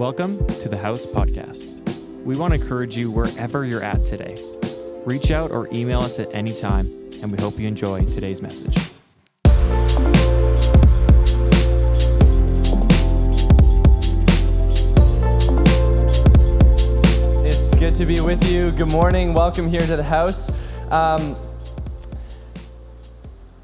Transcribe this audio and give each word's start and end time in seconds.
Welcome 0.00 0.46
to 0.60 0.70
the 0.70 0.78
House 0.78 1.04
Podcast. 1.04 2.24
We 2.24 2.34
want 2.34 2.54
to 2.54 2.58
encourage 2.58 2.96
you 2.96 3.10
wherever 3.10 3.66
you're 3.66 3.82
at 3.82 4.02
today. 4.06 4.34
Reach 5.04 5.30
out 5.30 5.50
or 5.50 5.68
email 5.74 6.00
us 6.00 6.18
at 6.18 6.34
any 6.34 6.54
time, 6.54 6.86
and 7.20 7.30
we 7.30 7.36
hope 7.36 7.58
you 7.58 7.68
enjoy 7.68 8.06
today's 8.06 8.40
message. 8.40 8.74
It's 17.44 17.74
good 17.74 17.94
to 17.96 18.06
be 18.06 18.22
with 18.22 18.50
you. 18.50 18.70
Good 18.70 18.88
morning. 18.88 19.34
Welcome 19.34 19.68
here 19.68 19.82
to 19.82 19.96
the 19.96 20.02
house. 20.02 20.48
Um, 20.90 21.36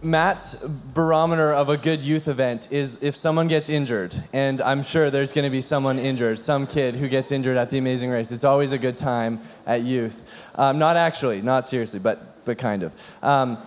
Matt's 0.03 0.67
barometer 0.67 1.53
of 1.53 1.69
a 1.69 1.77
good 1.77 2.03
youth 2.03 2.29
event 2.29 2.71
is 2.71 3.03
if 3.03 3.17
someone 3.17 3.49
gets 3.49 3.69
injured, 3.69 4.15
and 4.33 4.61
I'm 4.61 4.83
sure 4.83 5.11
there's 5.11 5.33
going 5.33 5.45
to 5.45 5.51
be 5.51 5.61
someone 5.61 5.99
injured, 5.99 6.39
some 6.39 6.67
kid 6.67 6.97
who 6.97 7.09
gets 7.09 7.33
injured 7.33 7.57
at 7.57 7.71
the 7.71 7.79
Amazing 7.79 8.11
Race. 8.11 8.31
It's 8.31 8.45
always 8.45 8.73
a 8.73 8.79
good 8.79 8.97
time 8.97 9.41
at 9.67 9.83
youth. 9.83 10.49
Um, 10.55 10.79
not 10.79 10.97
actually, 10.97 11.43
not 11.43 11.67
seriously, 11.67 12.01
but 12.01 12.45
but 12.47 12.57
kind 12.57 12.83
of. 12.83 13.25
Um, 13.25 13.59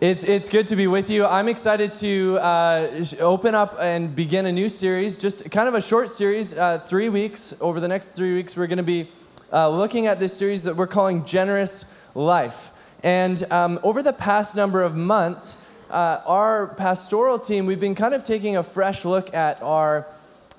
it's, 0.00 0.24
it's 0.24 0.48
good 0.48 0.66
to 0.66 0.76
be 0.76 0.88
with 0.88 1.10
you. 1.10 1.24
I'm 1.24 1.48
excited 1.48 1.94
to 1.94 2.36
uh, 2.40 2.88
open 3.20 3.54
up 3.54 3.76
and 3.80 4.14
begin 4.14 4.46
a 4.46 4.52
new 4.52 4.68
series, 4.68 5.16
just 5.16 5.48
kind 5.50 5.68
of 5.68 5.74
a 5.74 5.80
short 5.80 6.10
series, 6.10 6.58
uh, 6.58 6.78
three 6.78 7.08
weeks. 7.08 7.54
Over 7.60 7.78
the 7.78 7.88
next 7.88 8.08
three 8.08 8.34
weeks, 8.34 8.56
we're 8.56 8.66
going 8.66 8.78
to 8.78 8.82
be 8.82 9.08
uh, 9.52 9.68
looking 9.68 10.08
at 10.08 10.18
this 10.18 10.36
series 10.36 10.64
that 10.64 10.76
we're 10.76 10.88
calling 10.88 11.24
Generous 11.24 12.04
Life. 12.14 12.81
And 13.02 13.42
um, 13.50 13.80
over 13.82 14.02
the 14.02 14.12
past 14.12 14.56
number 14.56 14.82
of 14.82 14.96
months, 14.96 15.68
uh, 15.90 16.20
our 16.24 16.68
pastoral 16.68 17.38
team, 17.38 17.66
we've 17.66 17.80
been 17.80 17.94
kind 17.94 18.14
of 18.14 18.22
taking 18.22 18.56
a 18.56 18.62
fresh 18.62 19.04
look 19.04 19.34
at 19.34 19.60
our, 19.62 20.06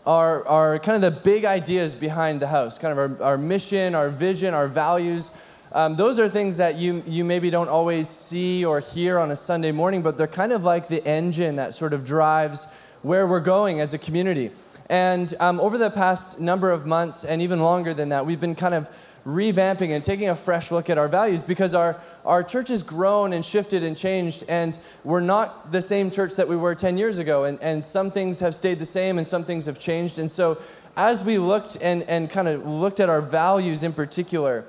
our, 0.05 0.45
our 0.45 0.79
kind 0.79 0.95
of 0.95 1.01
the 1.01 1.21
big 1.21 1.45
ideas 1.45 1.95
behind 1.95 2.41
the 2.41 2.47
house, 2.47 2.77
kind 2.77 2.91
of 2.91 2.97
our, 2.97 3.23
our 3.23 3.37
mission, 3.37 3.95
our 3.95 4.09
vision, 4.09 4.53
our 4.53 4.67
values. 4.67 5.31
Um, 5.71 5.95
those 5.95 6.19
are 6.19 6.29
things 6.29 6.57
that 6.57 6.75
you, 6.75 7.01
you 7.07 7.23
maybe 7.23 7.49
don't 7.49 7.69
always 7.69 8.07
see 8.09 8.63
or 8.63 8.79
hear 8.79 9.17
on 9.17 9.31
a 9.31 9.35
Sunday 9.35 9.71
morning, 9.71 10.03
but 10.03 10.17
they're 10.17 10.27
kind 10.27 10.51
of 10.51 10.63
like 10.63 10.87
the 10.87 11.03
engine 11.07 11.55
that 11.55 11.73
sort 11.73 11.93
of 11.93 12.03
drives 12.03 12.71
where 13.01 13.25
we're 13.25 13.39
going 13.39 13.79
as 13.79 13.93
a 13.93 13.97
community. 13.97 14.51
And 14.89 15.33
um, 15.39 15.59
over 15.61 15.77
the 15.77 15.89
past 15.89 16.39
number 16.39 16.69
of 16.69 16.85
months, 16.85 17.23
and 17.23 17.41
even 17.41 17.61
longer 17.61 17.93
than 17.93 18.09
that, 18.09 18.25
we've 18.25 18.41
been 18.41 18.53
kind 18.53 18.75
of 18.75 18.89
revamping 19.25 19.91
and 19.91 20.03
taking 20.03 20.29
a 20.29 20.35
fresh 20.35 20.71
look 20.71 20.89
at 20.89 20.97
our 20.97 21.07
values 21.07 21.41
because 21.41 21.73
our, 21.73 21.99
our 22.25 22.43
church 22.43 22.69
has 22.69 22.83
grown 22.83 23.33
and 23.33 23.43
shifted 23.43 23.83
and 23.83 23.95
changed, 23.97 24.43
and 24.49 24.77
we're 25.03 25.21
not 25.21 25.71
the 25.71 25.81
same 25.81 26.11
church 26.11 26.35
that 26.35 26.47
we 26.47 26.55
were 26.55 26.75
10 26.75 26.97
years 26.97 27.17
ago. 27.17 27.45
And, 27.45 27.61
and 27.61 27.85
some 27.85 28.11
things 28.11 28.41
have 28.41 28.53
stayed 28.53 28.79
the 28.79 28.85
same 28.85 29.17
and 29.17 29.25
some 29.25 29.43
things 29.43 29.65
have 29.65 29.79
changed. 29.79 30.19
And 30.19 30.29
so, 30.29 30.57
as 30.95 31.23
we 31.23 31.39
looked 31.39 31.77
and, 31.81 32.03
and 32.03 32.29
kind 32.29 32.47
of 32.47 32.65
looked 32.65 32.99
at 32.99 33.09
our 33.09 33.21
values 33.21 33.81
in 33.81 33.93
particular, 33.93 34.65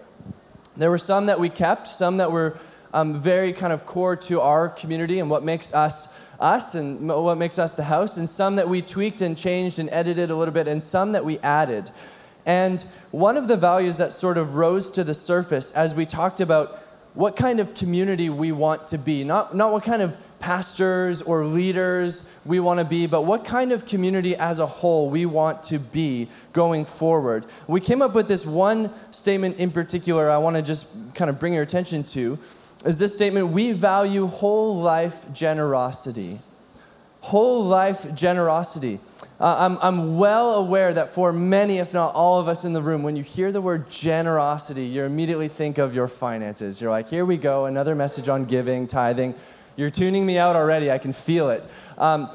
there 0.76 0.90
were 0.90 0.98
some 0.98 1.26
that 1.26 1.38
we 1.38 1.48
kept, 1.48 1.86
some 1.86 2.16
that 2.16 2.32
were 2.32 2.56
um, 2.94 3.20
very 3.20 3.52
kind 3.52 3.72
of 3.72 3.84
core 3.84 4.16
to 4.16 4.40
our 4.40 4.68
community 4.68 5.18
and 5.18 5.28
what 5.28 5.42
makes 5.42 5.74
us 5.74 6.20
us 6.40 6.74
and 6.74 7.08
what 7.08 7.38
makes 7.38 7.58
us 7.58 7.74
the 7.74 7.84
house, 7.84 8.16
and 8.16 8.28
some 8.28 8.56
that 8.56 8.68
we 8.68 8.82
tweaked 8.82 9.22
and 9.22 9.36
changed 9.36 9.78
and 9.78 9.88
edited 9.90 10.30
a 10.30 10.36
little 10.36 10.54
bit, 10.54 10.66
and 10.66 10.82
some 10.82 11.12
that 11.12 11.24
we 11.24 11.38
added. 11.38 11.90
And 12.46 12.80
one 13.10 13.36
of 13.36 13.48
the 13.48 13.56
values 13.56 13.98
that 13.98 14.12
sort 14.12 14.36
of 14.36 14.54
rose 14.56 14.90
to 14.92 15.04
the 15.04 15.14
surface 15.14 15.70
as 15.72 15.94
we 15.94 16.04
talked 16.04 16.40
about 16.40 16.78
what 17.14 17.36
kind 17.36 17.60
of 17.60 17.74
community 17.74 18.28
we 18.28 18.50
want 18.52 18.88
to 18.88 18.98
be, 18.98 19.24
not, 19.24 19.54
not 19.54 19.72
what 19.72 19.84
kind 19.84 20.02
of 20.02 20.16
pastors 20.40 21.22
or 21.22 21.46
leaders 21.46 22.38
we 22.44 22.60
want 22.60 22.78
to 22.78 22.84
be, 22.84 23.06
but 23.06 23.24
what 23.24 23.44
kind 23.44 23.72
of 23.72 23.86
community 23.86 24.36
as 24.36 24.58
a 24.58 24.66
whole 24.66 25.08
we 25.08 25.24
want 25.24 25.62
to 25.62 25.78
be 25.78 26.28
going 26.52 26.84
forward. 26.84 27.46
We 27.66 27.80
came 27.80 28.02
up 28.02 28.14
with 28.14 28.28
this 28.28 28.44
one 28.44 28.90
statement 29.10 29.56
in 29.56 29.70
particular 29.70 30.28
I 30.28 30.38
want 30.38 30.56
to 30.56 30.62
just 30.62 30.86
kind 31.14 31.30
of 31.30 31.38
bring 31.38 31.54
your 31.54 31.62
attention 31.62 32.04
to 32.04 32.38
is 32.84 32.98
this 32.98 33.14
statement 33.14 33.48
we 33.48 33.72
value 33.72 34.26
whole 34.26 34.76
life 34.76 35.32
generosity. 35.32 36.40
Whole 37.24 37.64
life 37.64 38.14
generosity. 38.14 39.00
Uh, 39.40 39.56
I'm, 39.58 39.78
I'm 39.80 40.18
well 40.18 40.56
aware 40.56 40.92
that 40.92 41.14
for 41.14 41.32
many, 41.32 41.78
if 41.78 41.94
not 41.94 42.14
all 42.14 42.38
of 42.38 42.48
us 42.48 42.66
in 42.66 42.74
the 42.74 42.82
room, 42.82 43.02
when 43.02 43.16
you 43.16 43.22
hear 43.22 43.50
the 43.50 43.62
word 43.62 43.88
generosity, 43.88 44.84
you 44.84 45.04
immediately 45.04 45.48
think 45.48 45.78
of 45.78 45.96
your 45.96 46.06
finances. 46.06 46.82
You're 46.82 46.90
like, 46.90 47.08
here 47.08 47.24
we 47.24 47.38
go, 47.38 47.64
another 47.64 47.94
message 47.94 48.28
on 48.28 48.44
giving, 48.44 48.86
tithing. 48.86 49.34
You're 49.74 49.88
tuning 49.88 50.26
me 50.26 50.36
out 50.36 50.54
already, 50.54 50.90
I 50.90 50.98
can 50.98 51.14
feel 51.14 51.48
it. 51.48 51.66
Um, 51.96 52.28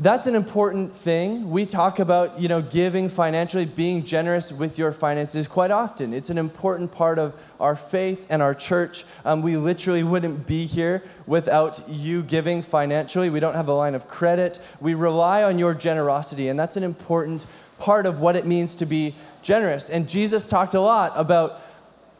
that's 0.00 0.26
an 0.26 0.34
important 0.34 0.92
thing. 0.92 1.50
We 1.50 1.66
talk 1.66 1.98
about, 1.98 2.40
you 2.40 2.48
know, 2.48 2.62
giving 2.62 3.10
financially, 3.10 3.66
being 3.66 4.02
generous 4.02 4.50
with 4.50 4.78
your 4.78 4.92
finances 4.92 5.46
quite 5.46 5.70
often. 5.70 6.14
It's 6.14 6.30
an 6.30 6.38
important 6.38 6.90
part 6.90 7.18
of 7.18 7.38
our 7.60 7.76
faith 7.76 8.26
and 8.30 8.40
our 8.40 8.54
church. 8.54 9.04
Um, 9.26 9.42
we 9.42 9.58
literally 9.58 10.02
wouldn't 10.02 10.46
be 10.46 10.64
here 10.64 11.02
without 11.26 11.86
you 11.86 12.22
giving 12.22 12.62
financially. 12.62 13.28
We 13.28 13.40
don't 13.40 13.54
have 13.54 13.68
a 13.68 13.74
line 13.74 13.94
of 13.94 14.08
credit. 14.08 14.58
We 14.80 14.94
rely 14.94 15.42
on 15.42 15.58
your 15.58 15.74
generosity, 15.74 16.48
and 16.48 16.58
that's 16.58 16.78
an 16.78 16.82
important 16.82 17.44
part 17.78 18.06
of 18.06 18.20
what 18.20 18.36
it 18.36 18.46
means 18.46 18.74
to 18.76 18.86
be 18.86 19.14
generous. 19.42 19.90
And 19.90 20.08
Jesus 20.08 20.46
talked 20.46 20.72
a 20.72 20.80
lot 20.80 21.12
about 21.14 21.60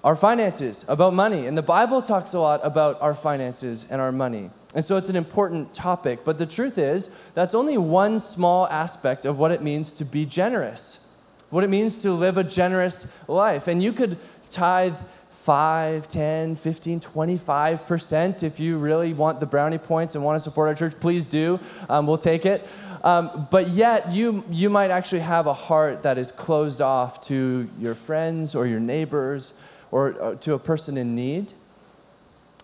our 0.03 0.16
finances, 0.16 0.84
about 0.88 1.12
money, 1.12 1.47
and 1.47 1.59
the 1.59 1.62
Bible 1.62 2.00
talks 2.00 2.33
a 2.33 2.41
lot 2.41 2.61
about 2.65 3.00
our 3.03 3.15
finances 3.15 3.87
and 3.91 4.00
our 4.00 4.12
money. 4.12 4.50
And 4.75 4.84
so 4.84 4.97
it's 4.97 5.09
an 5.09 5.16
important 5.16 5.75
topic. 5.75 6.21
But 6.25 6.38
the 6.38 6.47
truth 6.47 6.78
is, 6.78 7.09
that's 7.34 7.55
only 7.55 7.77
one 7.77 8.19
small 8.19 8.66
aspect 8.69 9.27
of 9.27 9.39
what 9.39 9.50
it 9.50 9.62
means 9.62 9.93
to 9.94 10.05
be 10.05 10.25
generous, 10.25 11.15
what 11.50 11.65
it 11.65 11.71
means 11.71 12.00
to 12.03 12.12
live 12.12 12.37
a 12.37 12.44
generous 12.44 13.28
life. 13.28 13.66
And 13.66 13.83
you 13.83 13.93
could 13.93 14.16
tithe 14.49 14.97
5, 15.31 16.06
10, 16.06 16.55
15, 16.55 17.00
25% 17.00 18.43
if 18.43 18.60
you 18.60 18.78
really 18.78 19.12
want 19.12 19.41
the 19.41 19.47
brownie 19.47 19.78
points 19.78 20.15
and 20.15 20.25
want 20.25 20.37
to 20.37 20.41
support 20.41 20.69
our 20.69 20.75
church. 20.75 21.00
Please 21.00 21.27
do. 21.27 21.59
Um, 21.89 22.06
we'll 22.06 22.19
take 22.19 22.47
it. 22.47 22.69
Um, 23.03 23.49
but 23.50 23.69
yet, 23.69 24.12
you, 24.12 24.44
you 24.50 24.71
might 24.71 24.91
actually 24.91 25.21
have 25.21 25.47
a 25.47 25.55
heart 25.55 26.03
that 26.03 26.19
is 26.19 26.31
closed 26.31 26.81
off 26.81 27.22
to 27.22 27.69
your 27.78 27.94
friends 27.94 28.55
or 28.55 28.66
your 28.66 28.81
neighbors 28.81 29.55
or 29.91 30.21
uh, 30.23 30.34
to 30.37 30.55
a 30.55 30.59
person 30.59 30.97
in 30.97 31.15
need. 31.15 31.53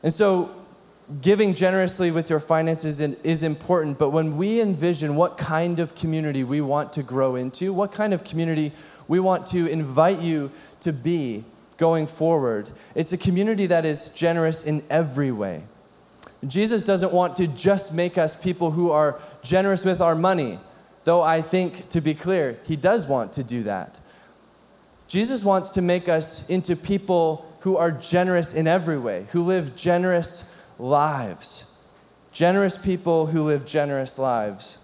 And 0.02 0.12
so, 0.12 0.50
giving 1.20 1.54
generously 1.54 2.10
with 2.10 2.28
your 2.28 2.40
finances 2.40 3.00
is 3.00 3.42
important, 3.42 3.98
but 3.98 4.10
when 4.10 4.36
we 4.36 4.60
envision 4.60 5.14
what 5.14 5.38
kind 5.38 5.78
of 5.78 5.94
community 5.94 6.42
we 6.42 6.60
want 6.60 6.92
to 6.94 7.02
grow 7.02 7.36
into, 7.36 7.72
what 7.72 7.92
kind 7.92 8.12
of 8.12 8.24
community 8.24 8.72
we 9.06 9.20
want 9.20 9.46
to 9.46 9.66
invite 9.66 10.20
you 10.20 10.50
to 10.80 10.92
be 10.92 11.44
going 11.76 12.06
forward, 12.06 12.70
it's 12.94 13.12
a 13.12 13.18
community 13.18 13.66
that 13.66 13.84
is 13.84 14.10
generous 14.14 14.66
in 14.66 14.82
every 14.90 15.30
way. 15.30 15.62
Jesus 16.46 16.82
doesn't 16.82 17.12
want 17.12 17.36
to 17.36 17.46
just 17.46 17.94
make 17.94 18.18
us 18.18 18.40
people 18.40 18.72
who 18.72 18.90
are 18.90 19.20
generous 19.42 19.84
with 19.84 20.00
our 20.00 20.14
money, 20.14 20.58
though 21.04 21.22
I 21.22 21.40
think, 21.40 21.88
to 21.90 22.00
be 22.00 22.14
clear, 22.14 22.58
he 22.64 22.76
does 22.76 23.06
want 23.06 23.32
to 23.34 23.44
do 23.44 23.62
that. 23.64 24.00
Jesus 25.08 25.44
wants 25.44 25.70
to 25.70 25.82
make 25.82 26.08
us 26.08 26.48
into 26.48 26.74
people 26.74 27.46
who 27.60 27.76
are 27.76 27.90
generous 27.90 28.54
in 28.54 28.66
every 28.66 28.98
way, 28.98 29.26
who 29.30 29.42
live 29.42 29.76
generous 29.76 30.60
lives. 30.78 31.72
Generous 32.32 32.76
people 32.76 33.26
who 33.26 33.42
live 33.42 33.64
generous 33.64 34.18
lives. 34.18 34.78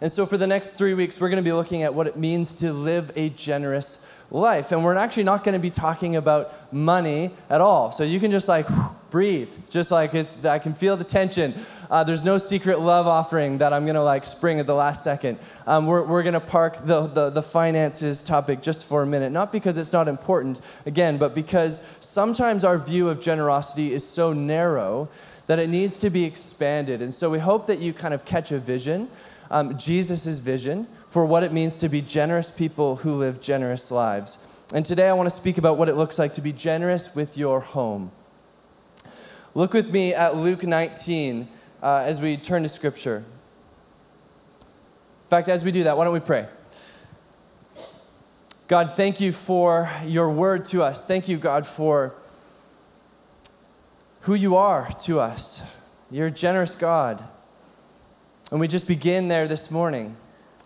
And 0.00 0.12
so, 0.12 0.26
for 0.26 0.36
the 0.36 0.46
next 0.46 0.72
three 0.72 0.94
weeks, 0.94 1.20
we're 1.20 1.28
going 1.28 1.42
to 1.42 1.48
be 1.48 1.52
looking 1.52 1.82
at 1.82 1.94
what 1.94 2.06
it 2.06 2.16
means 2.16 2.54
to 2.56 2.72
live 2.72 3.10
a 3.16 3.30
generous 3.30 4.06
life. 4.30 4.70
And 4.70 4.84
we're 4.84 4.94
actually 4.94 5.24
not 5.24 5.42
going 5.42 5.54
to 5.54 5.58
be 5.58 5.70
talking 5.70 6.14
about 6.14 6.72
money 6.72 7.32
at 7.50 7.60
all. 7.60 7.90
So, 7.90 8.04
you 8.04 8.20
can 8.20 8.30
just 8.30 8.48
like 8.48 8.66
breathe, 9.10 9.52
just 9.70 9.90
like 9.90 10.14
it, 10.14 10.28
I 10.44 10.58
can 10.58 10.74
feel 10.74 10.96
the 10.96 11.04
tension. 11.04 11.54
Uh, 11.90 12.04
there's 12.04 12.24
no 12.24 12.36
secret 12.36 12.80
love 12.80 13.06
offering 13.06 13.58
that 13.58 13.72
I'm 13.72 13.84
going 13.84 13.94
to 13.94 14.02
like 14.02 14.24
spring 14.24 14.60
at 14.60 14.66
the 14.66 14.74
last 14.74 15.02
second. 15.02 15.38
Um, 15.66 15.86
we're 15.86 16.04
we're 16.04 16.22
going 16.22 16.34
to 16.34 16.40
park 16.40 16.76
the, 16.84 17.06
the, 17.06 17.30
the 17.30 17.42
finances 17.42 18.22
topic 18.22 18.60
just 18.60 18.86
for 18.86 19.02
a 19.02 19.06
minute, 19.06 19.32
not 19.32 19.52
because 19.52 19.78
it's 19.78 19.92
not 19.92 20.06
important, 20.06 20.60
again, 20.84 21.16
but 21.16 21.34
because 21.34 21.96
sometimes 22.00 22.64
our 22.64 22.78
view 22.78 23.08
of 23.08 23.20
generosity 23.20 23.92
is 23.92 24.06
so 24.06 24.32
narrow 24.32 25.08
that 25.46 25.58
it 25.58 25.70
needs 25.70 25.98
to 26.00 26.10
be 26.10 26.24
expanded. 26.24 27.00
And 27.00 27.12
so 27.12 27.30
we 27.30 27.38
hope 27.38 27.66
that 27.68 27.78
you 27.78 27.94
kind 27.94 28.12
of 28.12 28.26
catch 28.26 28.52
a 28.52 28.58
vision, 28.58 29.08
um, 29.50 29.78
Jesus' 29.78 30.40
vision 30.40 30.86
for 31.06 31.24
what 31.24 31.42
it 31.42 31.52
means 31.52 31.78
to 31.78 31.88
be 31.88 32.02
generous 32.02 32.50
people 32.50 32.96
who 32.96 33.14
live 33.14 33.40
generous 33.40 33.90
lives. 33.90 34.62
And 34.74 34.84
today 34.84 35.08
I 35.08 35.14
want 35.14 35.26
to 35.26 35.34
speak 35.34 35.56
about 35.56 35.78
what 35.78 35.88
it 35.88 35.94
looks 35.94 36.18
like 36.18 36.34
to 36.34 36.42
be 36.42 36.52
generous 36.52 37.14
with 37.14 37.38
your 37.38 37.60
home. 37.60 38.12
Look 39.54 39.72
with 39.72 39.90
me 39.90 40.12
at 40.12 40.36
Luke 40.36 40.64
19 40.64 41.48
uh, 41.82 42.02
as 42.04 42.20
we 42.20 42.36
turn 42.36 42.62
to 42.62 42.68
Scripture. 42.68 43.24
In 44.60 45.30
fact, 45.30 45.48
as 45.48 45.64
we 45.64 45.72
do 45.72 45.84
that, 45.84 45.96
why 45.96 46.04
don't 46.04 46.12
we 46.12 46.20
pray? 46.20 46.46
God, 48.66 48.90
thank 48.90 49.20
you 49.20 49.32
for 49.32 49.90
your 50.04 50.30
word 50.30 50.64
to 50.66 50.82
us. 50.82 51.06
Thank 51.06 51.28
you, 51.28 51.38
God, 51.38 51.66
for 51.66 52.14
who 54.22 54.34
you 54.34 54.56
are 54.56 54.90
to 55.00 55.20
us. 55.20 55.62
You're 56.10 56.26
a 56.26 56.30
generous 56.30 56.74
God. 56.74 57.24
And 58.50 58.60
we 58.60 58.68
just 58.68 58.86
begin 58.86 59.28
there 59.28 59.46
this 59.46 59.70
morning 59.70 60.16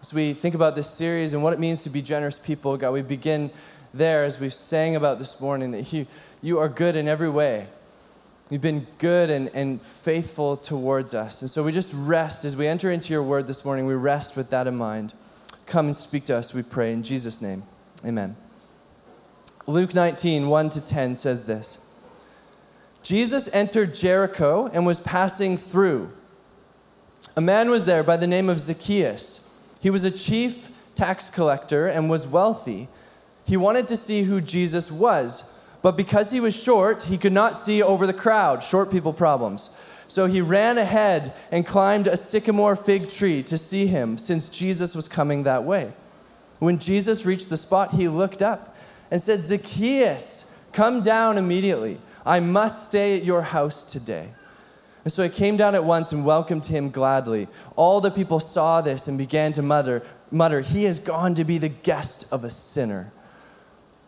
As 0.00 0.12
we 0.12 0.32
think 0.32 0.56
about 0.56 0.74
this 0.74 0.90
series 0.90 1.32
and 1.32 1.44
what 1.44 1.52
it 1.52 1.60
means 1.60 1.84
to 1.84 1.90
be 1.90 2.02
generous 2.02 2.38
people, 2.38 2.76
God, 2.76 2.92
we 2.92 3.02
begin 3.02 3.52
there 3.94 4.24
as 4.24 4.40
we 4.40 4.48
sang 4.48 4.96
about 4.96 5.18
this 5.18 5.40
morning 5.40 5.70
that 5.70 5.92
you, 5.92 6.06
you 6.42 6.58
are 6.58 6.68
good 6.68 6.96
in 6.96 7.06
every 7.06 7.30
way. 7.30 7.68
You've 8.52 8.60
been 8.60 8.86
good 8.98 9.30
and, 9.30 9.48
and 9.54 9.80
faithful 9.80 10.56
towards 10.56 11.14
us. 11.14 11.40
And 11.40 11.50
so 11.50 11.62
we 11.64 11.72
just 11.72 11.90
rest 11.94 12.44
as 12.44 12.54
we 12.54 12.66
enter 12.66 12.90
into 12.90 13.10
your 13.10 13.22
word 13.22 13.46
this 13.46 13.64
morning, 13.64 13.86
we 13.86 13.94
rest 13.94 14.36
with 14.36 14.50
that 14.50 14.66
in 14.66 14.76
mind. 14.76 15.14
Come 15.64 15.86
and 15.86 15.96
speak 15.96 16.26
to 16.26 16.36
us, 16.36 16.52
we 16.52 16.62
pray. 16.62 16.92
In 16.92 17.02
Jesus' 17.02 17.40
name, 17.40 17.62
amen. 18.04 18.36
Luke 19.66 19.94
19, 19.94 20.48
1 20.48 20.68
to 20.68 20.84
10 20.84 21.14
says 21.14 21.46
this 21.46 21.90
Jesus 23.02 23.48
entered 23.54 23.94
Jericho 23.94 24.66
and 24.66 24.84
was 24.84 25.00
passing 25.00 25.56
through. 25.56 26.10
A 27.34 27.40
man 27.40 27.70
was 27.70 27.86
there 27.86 28.02
by 28.02 28.18
the 28.18 28.26
name 28.26 28.50
of 28.50 28.60
Zacchaeus. 28.60 29.48
He 29.80 29.88
was 29.88 30.04
a 30.04 30.10
chief 30.10 30.68
tax 30.94 31.30
collector 31.30 31.86
and 31.86 32.10
was 32.10 32.26
wealthy. 32.26 32.88
He 33.46 33.56
wanted 33.56 33.88
to 33.88 33.96
see 33.96 34.24
who 34.24 34.42
Jesus 34.42 34.92
was, 34.92 35.58
but 35.82 35.96
because 35.96 36.30
he 36.30 36.40
was 36.40 36.60
short, 36.60 37.04
he 37.04 37.18
could 37.18 37.32
not 37.32 37.56
see 37.56 37.82
over 37.82 38.06
the 38.06 38.12
crowd. 38.12 38.62
Short 38.62 38.90
people 38.90 39.12
problems. 39.12 39.76
So 40.06 40.26
he 40.26 40.40
ran 40.40 40.78
ahead 40.78 41.32
and 41.50 41.66
climbed 41.66 42.06
a 42.06 42.16
sycamore 42.16 42.76
fig 42.76 43.08
tree 43.08 43.42
to 43.44 43.58
see 43.58 43.86
him, 43.86 44.18
since 44.18 44.48
Jesus 44.48 44.94
was 44.94 45.08
coming 45.08 45.42
that 45.42 45.64
way. 45.64 45.92
When 46.58 46.78
Jesus 46.78 47.26
reached 47.26 47.50
the 47.50 47.56
spot, 47.56 47.92
he 47.92 48.08
looked 48.08 48.42
up 48.42 48.76
and 49.10 49.20
said, 49.20 49.42
Zacchaeus, 49.42 50.64
come 50.72 51.02
down 51.02 51.38
immediately. 51.38 51.98
I 52.24 52.38
must 52.40 52.86
stay 52.86 53.16
at 53.16 53.24
your 53.24 53.42
house 53.42 53.82
today. 53.82 54.28
And 55.04 55.12
so 55.12 55.24
he 55.24 55.28
came 55.28 55.56
down 55.56 55.74
at 55.74 55.84
once 55.84 56.12
and 56.12 56.24
welcomed 56.24 56.66
him 56.66 56.90
gladly. 56.90 57.48
All 57.74 58.00
the 58.00 58.10
people 58.10 58.38
saw 58.38 58.80
this 58.80 59.08
and 59.08 59.18
began 59.18 59.52
to 59.54 59.62
mutter, 59.62 60.02
mutter, 60.30 60.60
He 60.60 60.84
has 60.84 61.00
gone 61.00 61.34
to 61.34 61.44
be 61.44 61.58
the 61.58 61.68
guest 61.68 62.24
of 62.30 62.44
a 62.44 62.50
sinner. 62.50 63.10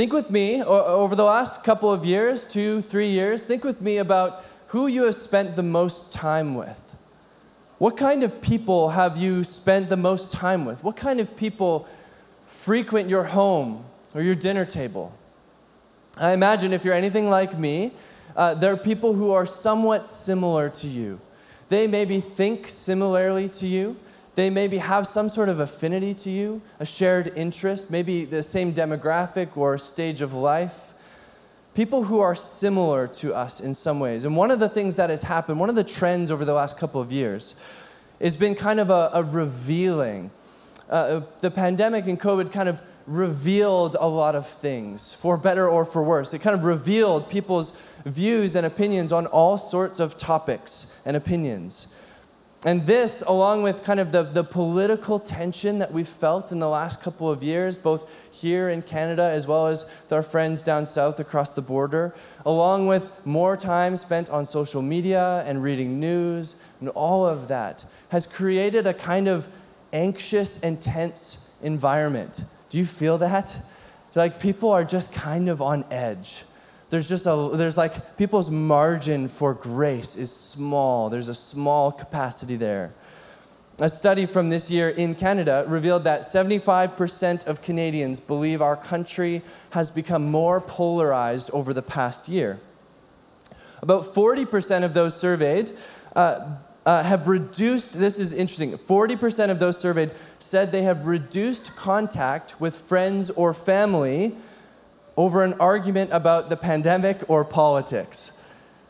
Think 0.00 0.14
with 0.14 0.30
me 0.30 0.62
over 0.62 1.14
the 1.14 1.24
last 1.24 1.62
couple 1.62 1.92
of 1.92 2.06
years, 2.06 2.46
two, 2.46 2.80
three 2.80 3.08
years, 3.08 3.44
think 3.44 3.64
with 3.64 3.82
me 3.82 3.98
about 3.98 4.42
who 4.68 4.86
you 4.86 5.02
have 5.02 5.14
spent 5.14 5.56
the 5.56 5.62
most 5.62 6.10
time 6.10 6.54
with. 6.54 6.96
What 7.76 7.98
kind 7.98 8.22
of 8.22 8.40
people 8.40 8.88
have 8.88 9.18
you 9.18 9.44
spent 9.44 9.90
the 9.90 9.98
most 9.98 10.32
time 10.32 10.64
with? 10.64 10.82
What 10.82 10.96
kind 10.96 11.20
of 11.20 11.36
people 11.36 11.86
frequent 12.46 13.10
your 13.10 13.24
home 13.24 13.84
or 14.14 14.22
your 14.22 14.34
dinner 14.34 14.64
table? 14.64 15.12
I 16.18 16.32
imagine 16.32 16.72
if 16.72 16.82
you're 16.82 16.94
anything 16.94 17.28
like 17.28 17.58
me, 17.58 17.92
uh, 18.34 18.54
there 18.54 18.72
are 18.72 18.78
people 18.78 19.12
who 19.12 19.32
are 19.32 19.44
somewhat 19.44 20.06
similar 20.06 20.70
to 20.70 20.86
you. 20.86 21.20
They 21.68 21.86
maybe 21.86 22.20
think 22.20 22.68
similarly 22.68 23.50
to 23.50 23.66
you. 23.66 23.98
They 24.34 24.48
maybe 24.48 24.78
have 24.78 25.06
some 25.06 25.28
sort 25.28 25.48
of 25.48 25.60
affinity 25.60 26.14
to 26.14 26.30
you, 26.30 26.62
a 26.78 26.86
shared 26.86 27.32
interest, 27.36 27.90
maybe 27.90 28.24
the 28.24 28.42
same 28.42 28.72
demographic 28.72 29.56
or 29.56 29.76
stage 29.78 30.22
of 30.22 30.32
life. 30.32 30.94
People 31.74 32.04
who 32.04 32.20
are 32.20 32.34
similar 32.34 33.06
to 33.08 33.34
us 33.34 33.60
in 33.60 33.74
some 33.74 34.00
ways. 34.00 34.24
And 34.24 34.36
one 34.36 34.50
of 34.50 34.60
the 34.60 34.68
things 34.68 34.96
that 34.96 35.10
has 35.10 35.22
happened, 35.22 35.58
one 35.60 35.68
of 35.68 35.76
the 35.76 35.84
trends 35.84 36.30
over 36.30 36.44
the 36.44 36.54
last 36.54 36.78
couple 36.78 37.00
of 37.00 37.12
years, 37.12 37.60
has 38.20 38.36
been 38.36 38.54
kind 38.54 38.80
of 38.80 38.90
a, 38.90 39.10
a 39.14 39.24
revealing. 39.24 40.30
Uh, 40.88 41.22
the 41.40 41.50
pandemic 41.50 42.06
and 42.06 42.18
COVID 42.18 42.52
kind 42.52 42.68
of 42.68 42.82
revealed 43.06 43.96
a 44.00 44.08
lot 44.08 44.36
of 44.36 44.46
things, 44.46 45.12
for 45.12 45.36
better 45.36 45.68
or 45.68 45.84
for 45.84 46.02
worse. 46.02 46.32
It 46.32 46.40
kind 46.40 46.54
of 46.54 46.64
revealed 46.64 47.28
people's 47.28 47.70
views 48.04 48.54
and 48.54 48.64
opinions 48.64 49.12
on 49.12 49.26
all 49.26 49.58
sorts 49.58 50.00
of 50.00 50.16
topics 50.16 51.02
and 51.04 51.16
opinions. 51.16 51.96
And 52.62 52.84
this, 52.86 53.22
along 53.22 53.62
with 53.62 53.82
kind 53.82 53.98
of 53.98 54.12
the, 54.12 54.22
the 54.22 54.44
political 54.44 55.18
tension 55.18 55.78
that 55.78 55.92
we've 55.92 56.06
felt 56.06 56.52
in 56.52 56.58
the 56.58 56.68
last 56.68 57.02
couple 57.02 57.30
of 57.30 57.42
years, 57.42 57.78
both 57.78 58.28
here 58.30 58.68
in 58.68 58.82
Canada 58.82 59.22
as 59.22 59.48
well 59.48 59.66
as 59.66 59.84
with 59.84 60.12
our 60.12 60.22
friends 60.22 60.62
down 60.62 60.84
south 60.84 61.18
across 61.18 61.52
the 61.52 61.62
border, 61.62 62.14
along 62.44 62.86
with 62.86 63.08
more 63.24 63.56
time 63.56 63.96
spent 63.96 64.28
on 64.28 64.44
social 64.44 64.82
media 64.82 65.42
and 65.46 65.62
reading 65.62 65.98
news 65.98 66.62
and 66.80 66.90
all 66.90 67.26
of 67.26 67.48
that, 67.48 67.86
has 68.10 68.26
created 68.26 68.86
a 68.86 68.92
kind 68.92 69.26
of 69.26 69.48
anxious 69.94 70.62
and 70.62 70.82
tense 70.82 71.54
environment. 71.62 72.44
Do 72.68 72.76
you 72.76 72.84
feel 72.84 73.16
that? 73.18 73.58
Like 74.14 74.38
people 74.38 74.70
are 74.70 74.84
just 74.84 75.14
kind 75.14 75.48
of 75.48 75.62
on 75.62 75.84
edge 75.90 76.44
there's 76.90 77.08
just 77.08 77.24
a 77.26 77.50
there's 77.54 77.78
like 77.78 78.18
people's 78.18 78.50
margin 78.50 79.28
for 79.28 79.54
grace 79.54 80.16
is 80.16 80.34
small. 80.34 81.08
There's 81.08 81.28
a 81.28 81.34
small 81.34 81.92
capacity 81.92 82.56
there. 82.56 82.92
A 83.80 83.88
study 83.88 84.26
from 84.26 84.50
this 84.50 84.70
year 84.70 84.90
in 84.90 85.14
canada 85.14 85.64
revealed 85.66 86.04
that 86.04 86.20
75% 86.20 87.46
of 87.46 87.62
canadians 87.62 88.20
believe 88.20 88.60
our 88.60 88.76
country 88.76 89.40
has 89.70 89.90
become 89.90 90.30
more 90.30 90.60
polarized 90.60 91.50
over 91.54 91.72
the 91.72 91.80
past 91.80 92.28
year. 92.28 92.60
About 93.80 94.02
40% 94.02 94.84
of 94.84 94.92
those 94.92 95.18
surveyed 95.18 95.72
uh, 96.14 96.56
uh, 96.84 97.02
have 97.04 97.28
reduced 97.28 97.98
this 97.98 98.18
is 98.18 98.32
interesting 98.32 98.72
40% 98.72 99.50
of 99.50 99.60
those 99.60 99.78
surveyed 99.78 100.10
said 100.38 100.72
they 100.72 100.82
have 100.82 101.06
reduced 101.06 101.76
contact 101.76 102.60
with 102.60 102.74
friends 102.74 103.30
or 103.30 103.54
family 103.54 104.34
over 105.20 105.44
an 105.44 105.52
argument 105.60 106.10
about 106.14 106.48
the 106.48 106.56
pandemic 106.56 107.28
or 107.28 107.44
politics. 107.44 108.42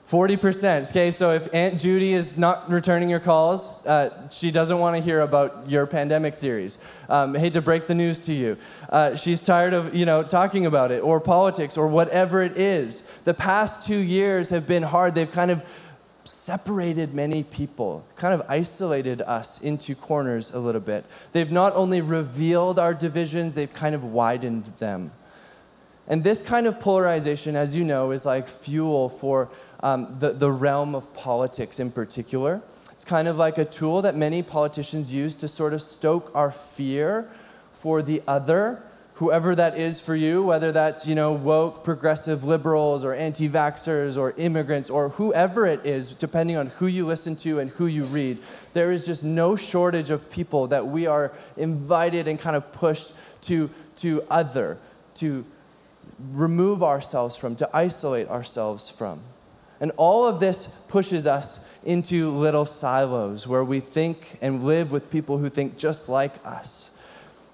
40%. 0.07 0.91
Okay, 0.91 1.11
so 1.11 1.33
if 1.33 1.53
Aunt 1.53 1.81
Judy 1.81 2.13
is 2.13 2.39
not 2.39 2.71
returning 2.71 3.11
your 3.11 3.19
calls, 3.19 3.85
uh, 3.85 4.29
she 4.29 4.53
doesn't 4.53 4.79
want 4.79 4.97
to 4.97 5.03
hear 5.03 5.23
about 5.23 5.69
your 5.69 5.89
pandemic 5.89 6.35
theories. 6.37 6.79
Um, 7.09 7.35
hate 7.35 7.55
to 7.55 7.63
break 7.63 7.89
the 7.89 7.97
news 7.97 8.27
to 8.27 8.33
you. 8.33 8.59
Uh, 8.89 9.17
she's 9.17 9.43
tired 9.43 9.75
of, 9.75 9.93
you 9.93 10.07
know, 10.07 10.23
talking 10.23 10.67
about 10.67 10.93
it 10.93 11.01
or 11.03 11.19
politics 11.19 11.77
or 11.77 11.89
whatever 11.89 12.45
it 12.45 12.57
is. 12.57 13.03
The 13.23 13.35
past 13.35 13.85
two 13.85 13.99
years 13.99 14.51
have 14.51 14.69
been 14.69 14.85
hard. 14.85 15.17
They've 15.17 15.31
kind 15.31 15.51
of 15.51 15.65
separated 16.23 17.13
many 17.13 17.43
people, 17.43 18.07
kind 18.15 18.35
of 18.35 18.43
isolated 18.49 19.21
us 19.23 19.61
into 19.65 19.97
corners 19.97 20.55
a 20.55 20.61
little 20.61 20.81
bit. 20.81 21.07
They've 21.33 21.51
not 21.51 21.75
only 21.75 22.01
revealed 22.01 22.79
our 22.79 22.95
divisions, 22.95 23.55
they've 23.55 23.75
kind 23.75 23.97
of 23.97 24.05
widened 24.05 24.67
them. 24.79 25.11
And 26.11 26.25
this 26.25 26.43
kind 26.43 26.67
of 26.67 26.81
polarization, 26.81 27.55
as 27.55 27.77
you 27.77 27.85
know, 27.85 28.11
is 28.11 28.27
like 28.27 28.49
fuel 28.49 29.09
for 29.09 29.49
um, 29.81 30.17
the, 30.19 30.33
the 30.33 30.51
realm 30.51 30.97
of 30.97 31.15
politics 31.15 31.79
in 31.79 31.93
particular. 31.93 32.63
It's 32.91 33.05
kind 33.05 33.29
of 33.29 33.37
like 33.37 33.59
a 33.59 33.65
tool 33.65 34.03
that 34.03 34.17
many 34.17 34.43
politicians 34.43 35.15
use 35.15 35.37
to 35.37 35.47
sort 35.47 35.73
of 35.73 35.81
stoke 35.81 36.33
our 36.35 36.51
fear 36.51 37.31
for 37.71 38.03
the 38.03 38.23
other, 38.27 38.83
whoever 39.15 39.55
that 39.55 39.79
is 39.79 40.01
for 40.01 40.17
you, 40.17 40.43
whether 40.43 40.73
that's, 40.73 41.07
you 41.07 41.15
know, 41.15 41.33
woke, 41.33 41.85
progressive 41.85 42.43
liberals 42.43 43.05
or 43.05 43.15
anti 43.15 43.49
vaxxers 43.49 44.19
or 44.19 44.35
immigrants 44.37 44.91
or 44.91 45.11
whoever 45.11 45.65
it 45.65 45.87
is, 45.87 46.13
depending 46.13 46.57
on 46.57 46.67
who 46.67 46.89
you 46.89 47.07
listen 47.07 47.37
to 47.37 47.61
and 47.61 47.71
who 47.71 47.87
you 47.87 48.05
read. 48.05 48.41
There 48.73 48.91
is 48.91 49.07
just 49.07 49.23
no 49.23 49.55
shortage 49.55 50.11
of 50.11 50.29
people 50.29 50.67
that 50.67 50.89
we 50.89 51.07
are 51.07 51.33
invited 51.57 52.27
and 52.27 52.37
kind 52.37 52.57
of 52.57 52.73
pushed 52.73 53.15
to, 53.43 53.71
to 53.99 54.25
other, 54.29 54.77
to 55.15 55.45
remove 56.33 56.83
ourselves 56.83 57.37
from, 57.37 57.57
to 57.57 57.69
isolate 57.75 58.29
ourselves 58.29 58.91
from. 58.91 59.21
And 59.81 59.93
all 59.97 60.27
of 60.27 60.41
this 60.41 60.85
pushes 60.89 61.27
us 61.27 61.67
into 61.85 62.31
little 62.31 62.67
silos 62.67 63.47
where 63.47 63.65
we 63.65 63.81
think 63.81 64.37
and 64.43 64.63
live 64.63 64.93
with 64.93 65.11
people 65.11 65.39
who 65.39 65.49
think 65.49 65.79
just 65.79 66.09
like 66.09 66.35
us. 66.45 66.97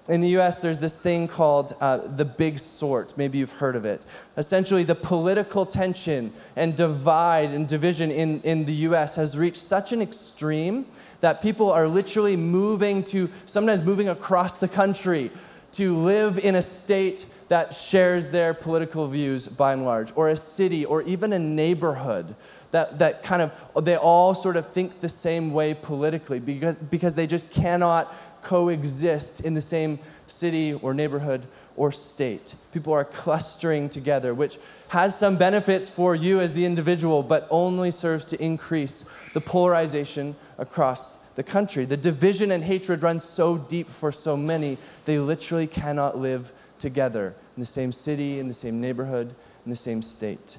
In 0.09 0.21
the 0.21 0.37
US, 0.39 0.61
there's 0.61 0.79
this 0.79 1.01
thing 1.01 1.27
called 1.27 1.73
uh, 1.81 1.97
the 1.97 2.23
big 2.23 2.59
sort. 2.59 3.17
Maybe 3.17 3.39
you've 3.39 3.53
heard 3.53 3.75
of 3.75 3.85
it. 3.85 4.05
Essentially, 4.37 4.83
the 4.83 4.95
political 4.95 5.65
tension 5.65 6.31
and 6.55 6.75
divide 6.75 7.51
and 7.51 7.67
division 7.67 8.11
in, 8.11 8.41
in 8.41 8.65
the 8.65 8.73
US 8.73 9.15
has 9.17 9.37
reached 9.37 9.57
such 9.57 9.91
an 9.91 10.01
extreme 10.01 10.85
that 11.19 11.41
people 11.41 11.71
are 11.71 11.87
literally 11.87 12.37
moving 12.37 13.03
to, 13.05 13.27
sometimes 13.45 13.81
moving 13.83 14.07
across 14.07 14.59
the 14.59 14.67
country 14.67 15.31
to 15.73 15.95
live 15.95 16.37
in 16.37 16.55
a 16.55 16.61
state 16.61 17.25
that 17.49 17.73
shares 17.73 18.31
their 18.31 18.53
political 18.53 19.07
views 19.07 19.47
by 19.47 19.73
and 19.73 19.85
large, 19.85 20.11
or 20.15 20.27
a 20.29 20.37
city, 20.37 20.83
or 20.83 21.01
even 21.03 21.31
a 21.31 21.39
neighborhood 21.39 22.35
that, 22.71 22.99
that 22.99 23.23
kind 23.23 23.41
of, 23.41 23.85
they 23.85 23.95
all 23.95 24.33
sort 24.33 24.57
of 24.57 24.67
think 24.67 24.99
the 24.99 25.09
same 25.09 25.53
way 25.53 25.73
politically 25.73 26.39
because, 26.39 26.77
because 26.79 27.15
they 27.15 27.27
just 27.27 27.51
cannot 27.51 28.13
coexist 28.41 29.45
in 29.45 29.53
the 29.53 29.61
same 29.61 29.99
city 30.25 30.73
or 30.73 30.93
neighborhood 30.93 31.45
or 31.75 31.91
state. 31.91 32.55
People 32.73 32.91
are 32.91 33.05
clustering 33.05 33.87
together, 33.87 34.33
which 34.33 34.57
has 34.89 35.17
some 35.17 35.37
benefits 35.37 35.89
for 35.89 36.15
you 36.15 36.39
as 36.39 36.53
the 36.53 36.65
individual, 36.65 37.23
but 37.23 37.47
only 37.49 37.91
serves 37.91 38.25
to 38.25 38.43
increase 38.43 39.31
the 39.33 39.41
polarization 39.41 40.35
across 40.57 41.26
the 41.37 41.43
country. 41.43 41.85
The 41.85 41.97
division 41.97 42.51
and 42.51 42.63
hatred 42.63 43.03
run 43.03 43.19
so 43.19 43.59
deep 43.59 43.87
for 43.89 44.11
so 44.11 44.35
many, 44.35 44.79
they 45.05 45.19
literally 45.19 45.67
cannot 45.67 46.17
live 46.17 46.51
together 46.79 47.35
in 47.55 47.61
the 47.61 47.65
same 47.65 47.91
city, 47.91 48.39
in 48.39 48.47
the 48.47 48.55
same 48.55 48.81
neighborhood, 48.81 49.35
in 49.63 49.69
the 49.69 49.75
same 49.75 50.01
state. 50.01 50.57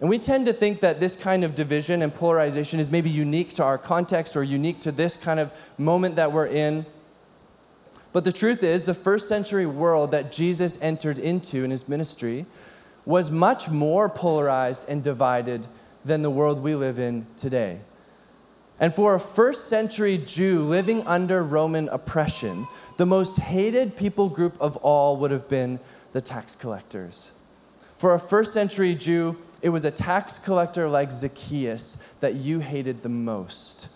And 0.00 0.10
we 0.10 0.18
tend 0.18 0.46
to 0.46 0.52
think 0.52 0.80
that 0.80 0.98
this 0.98 1.16
kind 1.16 1.44
of 1.44 1.54
division 1.54 2.02
and 2.02 2.12
polarization 2.12 2.80
is 2.80 2.90
maybe 2.90 3.08
unique 3.08 3.50
to 3.50 3.62
our 3.62 3.78
context 3.78 4.36
or 4.36 4.42
unique 4.42 4.80
to 4.80 4.90
this 4.90 5.16
kind 5.16 5.38
of 5.38 5.52
moment 5.78 6.16
that 6.16 6.32
we're 6.32 6.48
in. 6.48 6.84
But 8.12 8.24
the 8.24 8.32
truth 8.32 8.64
is, 8.64 8.82
the 8.82 8.94
first 8.94 9.28
century 9.28 9.66
world 9.66 10.10
that 10.10 10.32
Jesus 10.32 10.82
entered 10.82 11.20
into 11.20 11.62
in 11.62 11.70
his 11.70 11.88
ministry 11.88 12.46
was 13.04 13.30
much 13.30 13.70
more 13.70 14.08
polarized 14.08 14.88
and 14.88 15.04
divided 15.04 15.68
than 16.04 16.22
the 16.22 16.30
world 16.30 16.60
we 16.60 16.74
live 16.74 16.98
in 16.98 17.26
today. 17.36 17.78
And 18.80 18.94
for 18.94 19.14
a 19.14 19.20
first 19.20 19.68
century 19.68 20.18
Jew 20.18 20.60
living 20.60 21.06
under 21.06 21.42
Roman 21.42 21.88
oppression, 21.88 22.66
the 22.96 23.06
most 23.06 23.38
hated 23.38 23.96
people 23.96 24.28
group 24.28 24.56
of 24.60 24.76
all 24.78 25.16
would 25.16 25.30
have 25.30 25.48
been 25.48 25.80
the 26.12 26.20
tax 26.20 26.54
collectors. 26.54 27.32
For 27.96 28.14
a 28.14 28.20
first 28.20 28.52
century 28.52 28.94
Jew, 28.94 29.36
it 29.60 29.70
was 29.70 29.84
a 29.84 29.90
tax 29.90 30.38
collector 30.38 30.88
like 30.88 31.10
Zacchaeus 31.10 31.96
that 32.20 32.34
you 32.34 32.60
hated 32.60 33.02
the 33.02 33.08
most. 33.08 33.88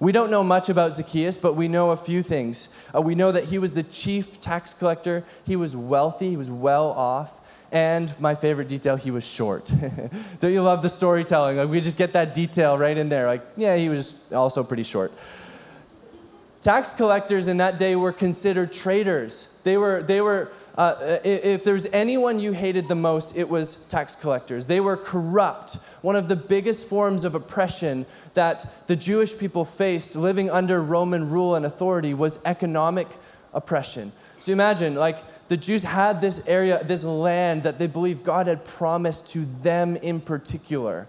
We 0.00 0.12
don't 0.12 0.30
know 0.30 0.44
much 0.44 0.68
about 0.68 0.94
Zacchaeus, 0.94 1.36
but 1.36 1.56
we 1.56 1.66
know 1.66 1.90
a 1.90 1.96
few 1.96 2.22
things. 2.22 2.68
Uh, 2.94 3.02
we 3.02 3.16
know 3.16 3.32
that 3.32 3.46
he 3.46 3.58
was 3.58 3.74
the 3.74 3.82
chief 3.82 4.40
tax 4.40 4.72
collector, 4.72 5.24
he 5.44 5.56
was 5.56 5.74
wealthy, 5.74 6.30
he 6.30 6.36
was 6.36 6.50
well 6.50 6.92
off, 6.92 7.40
and 7.70 8.12
my 8.20 8.34
favorite 8.34 8.68
detail, 8.68 8.96
he 8.96 9.10
was 9.10 9.26
short. 9.26 9.70
don't 10.40 10.52
you 10.52 10.62
love 10.62 10.82
the 10.82 10.88
storytelling? 10.88 11.56
Like 11.56 11.68
we 11.68 11.80
just 11.80 11.98
get 11.98 12.12
that 12.14 12.34
detail 12.34 12.78
right 12.78 12.96
in 12.96 13.08
there. 13.08 13.26
Like, 13.26 13.42
yeah, 13.56 13.76
he 13.76 13.88
was 13.88 14.30
also 14.32 14.64
pretty 14.64 14.84
short. 14.84 15.12
Tax 16.60 16.92
collectors 16.92 17.46
in 17.46 17.58
that 17.58 17.78
day 17.78 17.94
were 17.94 18.12
considered 18.12 18.72
traitors. 18.72 19.60
They 19.62 19.76
were, 19.76 20.02
they 20.02 20.20
were 20.20 20.50
uh, 20.78 21.18
if 21.24 21.64
there's 21.64 21.86
anyone 21.86 22.38
you 22.38 22.52
hated 22.52 22.86
the 22.86 22.94
most, 22.94 23.36
it 23.36 23.48
was 23.48 23.88
tax 23.88 24.14
collectors. 24.14 24.68
They 24.68 24.78
were 24.78 24.96
corrupt. 24.96 25.74
One 26.02 26.14
of 26.14 26.28
the 26.28 26.36
biggest 26.36 26.86
forms 26.86 27.24
of 27.24 27.34
oppression 27.34 28.06
that 28.34 28.86
the 28.86 28.94
Jewish 28.94 29.36
people 29.36 29.64
faced 29.64 30.14
living 30.14 30.48
under 30.48 30.80
Roman 30.80 31.28
rule 31.28 31.56
and 31.56 31.66
authority 31.66 32.14
was 32.14 32.40
economic 32.44 33.08
oppression. 33.52 34.12
So 34.38 34.52
imagine, 34.52 34.94
like, 34.94 35.18
the 35.48 35.56
Jews 35.56 35.82
had 35.82 36.20
this 36.20 36.46
area, 36.46 36.82
this 36.84 37.04
land 37.04 37.64
that 37.64 37.78
they 37.78 37.86
believed 37.86 38.22
God 38.22 38.46
had 38.46 38.64
promised 38.64 39.28
to 39.32 39.44
them 39.44 39.96
in 39.96 40.20
particular. 40.20 41.08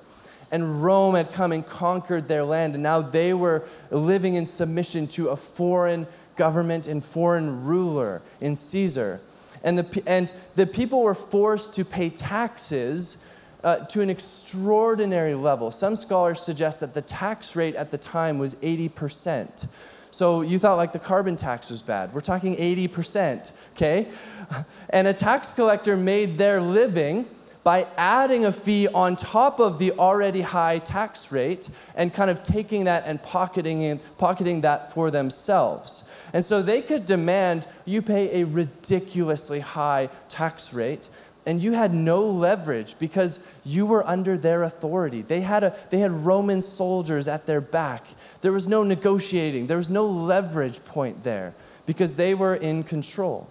And 0.51 0.83
Rome 0.83 1.13
had 1.13 1.31
come 1.31 1.51
and 1.51 1.65
conquered 1.65 2.27
their 2.27 2.43
land, 2.43 2.73
and 2.73 2.81
now 2.81 3.01
they 3.01 3.33
were 3.33 3.67
living 3.91 4.33
in 4.33 4.47
submission 4.47 5.05
to 5.09 5.29
a 5.29 5.35
foreign 5.35 6.07
government 6.35 6.87
and 6.87 7.03
foreign 7.03 7.65
ruler 7.65 8.21
in 8.41 8.55
Caesar 8.55 9.21
and 9.63 9.77
the, 9.77 10.03
and 10.07 10.31
the 10.55 10.65
people 10.65 11.03
were 11.03 11.15
forced 11.15 11.73
to 11.75 11.85
pay 11.85 12.09
taxes 12.09 13.25
uh, 13.63 13.79
to 13.85 14.01
an 14.01 14.09
extraordinary 14.09 15.35
level. 15.35 15.69
Some 15.69 15.95
scholars 15.95 16.39
suggest 16.39 16.79
that 16.79 16.93
the 16.93 17.01
tax 17.01 17.55
rate 17.55 17.75
at 17.75 17.91
the 17.91 17.97
time 17.97 18.39
was 18.39 18.55
80%. 18.55 19.67
So 20.11 20.41
you 20.41 20.59
thought 20.59 20.77
like 20.77 20.91
the 20.91 20.99
carbon 20.99 21.35
tax 21.35 21.69
was 21.69 21.81
bad. 21.81 22.13
We're 22.13 22.21
talking 22.21 22.55
80%, 22.55 23.71
okay? 23.71 24.07
And 24.89 25.07
a 25.07 25.13
tax 25.13 25.53
collector 25.53 25.95
made 25.95 26.39
their 26.39 26.59
living 26.59 27.27
by 27.63 27.85
adding 27.97 28.45
a 28.45 28.51
fee 28.51 28.87
on 28.87 29.15
top 29.15 29.59
of 29.59 29.77
the 29.77 29.91
already 29.91 30.41
high 30.41 30.79
tax 30.79 31.31
rate 31.31 31.69
and 31.93 32.13
kind 32.13 32.31
of 32.31 32.41
taking 32.41 32.85
that 32.85 33.03
and 33.05 33.21
pocketing, 33.21 33.99
pocketing 34.17 34.61
that 34.61 34.91
for 34.91 35.11
themselves. 35.11 36.11
And 36.33 36.43
so 36.43 36.61
they 36.61 36.81
could 36.81 37.05
demand 37.05 37.67
you 37.85 38.01
pay 38.01 38.41
a 38.41 38.45
ridiculously 38.45 39.59
high 39.59 40.09
tax 40.29 40.73
rate 40.73 41.09
and 41.45 41.61
you 41.61 41.73
had 41.73 41.93
no 41.93 42.23
leverage 42.25 42.99
because 42.99 43.45
you 43.65 43.85
were 43.85 44.07
under 44.07 44.37
their 44.37 44.63
authority. 44.63 45.21
They 45.21 45.41
had, 45.41 45.63
a, 45.63 45.75
they 45.89 45.99
had 45.99 46.11
Roman 46.11 46.61
soldiers 46.61 47.27
at 47.27 47.45
their 47.45 47.61
back. 47.61 48.05
There 48.41 48.51
was 48.51 48.67
no 48.67 48.83
negotiating, 48.83 49.67
there 49.67 49.77
was 49.77 49.89
no 49.89 50.05
leverage 50.05 50.83
point 50.85 51.23
there 51.23 51.55
because 51.85 52.15
they 52.15 52.33
were 52.33 52.55
in 52.55 52.83
control. 52.83 53.47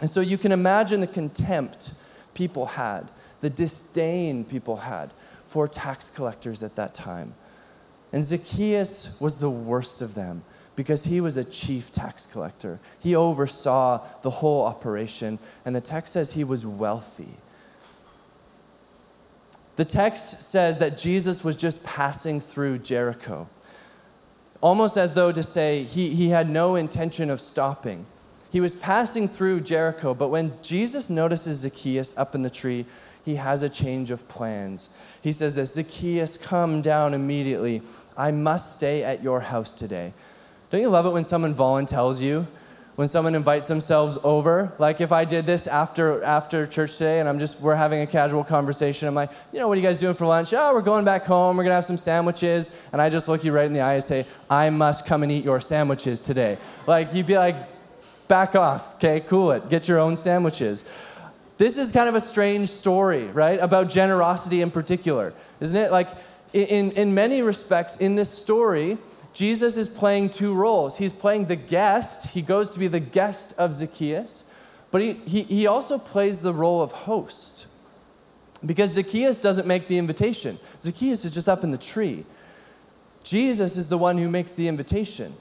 And 0.00 0.08
so 0.08 0.20
you 0.20 0.38
can 0.38 0.52
imagine 0.52 1.00
the 1.00 1.06
contempt 1.06 1.94
people 2.34 2.66
had, 2.66 3.10
the 3.40 3.50
disdain 3.50 4.44
people 4.44 4.76
had 4.78 5.12
for 5.44 5.66
tax 5.68 6.10
collectors 6.10 6.62
at 6.62 6.76
that 6.76 6.94
time. 6.94 7.34
And 8.12 8.22
Zacchaeus 8.22 9.20
was 9.20 9.38
the 9.38 9.50
worst 9.50 10.00
of 10.02 10.14
them 10.14 10.42
because 10.78 11.06
he 11.06 11.20
was 11.20 11.36
a 11.36 11.42
chief 11.42 11.90
tax 11.90 12.24
collector. 12.24 12.78
He 13.00 13.16
oversaw 13.16 14.06
the 14.22 14.30
whole 14.30 14.64
operation, 14.64 15.40
and 15.64 15.74
the 15.74 15.80
text 15.80 16.12
says 16.12 16.34
he 16.34 16.44
was 16.44 16.64
wealthy. 16.64 17.34
The 19.74 19.84
text 19.84 20.40
says 20.40 20.78
that 20.78 20.96
Jesus 20.96 21.42
was 21.42 21.56
just 21.56 21.84
passing 21.84 22.38
through 22.38 22.78
Jericho, 22.78 23.48
almost 24.60 24.96
as 24.96 25.14
though 25.14 25.32
to 25.32 25.42
say 25.42 25.82
he, 25.82 26.10
he 26.10 26.28
had 26.28 26.48
no 26.48 26.76
intention 26.76 27.28
of 27.28 27.40
stopping. 27.40 28.06
He 28.52 28.60
was 28.60 28.76
passing 28.76 29.26
through 29.26 29.62
Jericho, 29.62 30.14
but 30.14 30.28
when 30.28 30.52
Jesus 30.62 31.10
notices 31.10 31.58
Zacchaeus 31.58 32.16
up 32.16 32.36
in 32.36 32.42
the 32.42 32.50
tree, 32.50 32.86
he 33.24 33.34
has 33.34 33.64
a 33.64 33.68
change 33.68 34.12
of 34.12 34.28
plans. 34.28 34.96
He 35.20 35.32
says 35.32 35.56
this 35.56 35.74
Zacchaeus, 35.74 36.38
come 36.38 36.82
down 36.82 37.14
immediately. 37.14 37.82
I 38.16 38.30
must 38.30 38.76
stay 38.76 39.02
at 39.02 39.24
your 39.24 39.40
house 39.40 39.74
today. 39.74 40.12
Don't 40.70 40.82
you 40.82 40.90
love 40.90 41.06
it 41.06 41.12
when 41.12 41.24
someone 41.24 41.54
volunteers 41.54 42.20
you? 42.20 42.46
When 42.96 43.08
someone 43.08 43.34
invites 43.34 43.68
themselves 43.68 44.18
over? 44.24 44.74
Like 44.78 45.00
if 45.00 45.12
I 45.12 45.24
did 45.24 45.46
this 45.46 45.66
after 45.66 46.22
after 46.24 46.66
church 46.66 46.98
today 46.98 47.20
and 47.20 47.28
I'm 47.28 47.38
just 47.38 47.60
we're 47.60 47.76
having 47.76 48.00
a 48.02 48.06
casual 48.06 48.42
conversation. 48.42 49.06
I'm 49.06 49.14
like, 49.14 49.30
you 49.52 49.60
know, 49.60 49.68
what 49.68 49.78
are 49.78 49.80
you 49.80 49.86
guys 49.86 50.00
doing 50.00 50.14
for 50.14 50.26
lunch? 50.26 50.52
Oh, 50.52 50.74
we're 50.74 50.82
going 50.82 51.04
back 51.04 51.24
home. 51.24 51.56
We're 51.56 51.62
gonna 51.62 51.76
have 51.76 51.84
some 51.84 51.96
sandwiches. 51.96 52.88
And 52.92 53.00
I 53.00 53.08
just 53.08 53.28
look 53.28 53.44
you 53.44 53.52
right 53.52 53.66
in 53.66 53.72
the 53.72 53.80
eye 53.80 53.94
and 53.94 54.02
say, 54.02 54.26
I 54.50 54.68
must 54.70 55.06
come 55.06 55.22
and 55.22 55.30
eat 55.30 55.44
your 55.44 55.60
sandwiches 55.60 56.20
today. 56.20 56.58
Like 56.86 57.14
you'd 57.14 57.26
be 57.26 57.36
like, 57.36 57.56
back 58.26 58.54
off, 58.54 58.96
okay, 58.96 59.20
cool 59.20 59.52
it. 59.52 59.70
Get 59.70 59.88
your 59.88 60.00
own 60.00 60.16
sandwiches. 60.16 60.84
This 61.56 61.78
is 61.78 61.92
kind 61.92 62.08
of 62.08 62.14
a 62.14 62.20
strange 62.20 62.68
story, 62.68 63.24
right? 63.28 63.58
About 63.58 63.88
generosity 63.88 64.60
in 64.60 64.70
particular, 64.70 65.32
isn't 65.60 65.76
it? 65.76 65.90
Like 65.90 66.08
in, 66.52 66.92
in 66.92 67.14
many 67.14 67.42
respects, 67.42 67.96
in 67.96 68.16
this 68.16 68.30
story, 68.30 68.98
Jesus 69.38 69.76
is 69.76 69.88
playing 69.88 70.30
two 70.30 70.52
roles. 70.52 70.98
He's 70.98 71.12
playing 71.12 71.44
the 71.44 71.54
guest, 71.54 72.34
he 72.34 72.42
goes 72.42 72.72
to 72.72 72.80
be 72.80 72.88
the 72.88 72.98
guest 72.98 73.54
of 73.56 73.72
Zacchaeus, 73.72 74.52
but 74.90 75.00
he, 75.00 75.12
he, 75.28 75.44
he 75.44 75.66
also 75.68 75.96
plays 75.96 76.40
the 76.40 76.52
role 76.52 76.82
of 76.82 76.90
host. 76.90 77.68
Because 78.66 78.94
Zacchaeus 78.94 79.40
doesn't 79.40 79.68
make 79.68 79.86
the 79.86 79.96
invitation, 79.96 80.58
Zacchaeus 80.80 81.24
is 81.24 81.30
just 81.30 81.48
up 81.48 81.62
in 81.62 81.70
the 81.70 81.78
tree. 81.78 82.24
Jesus 83.22 83.76
is 83.76 83.88
the 83.88 83.96
one 83.96 84.18
who 84.18 84.28
makes 84.28 84.50
the 84.50 84.66
invitation. 84.66 85.34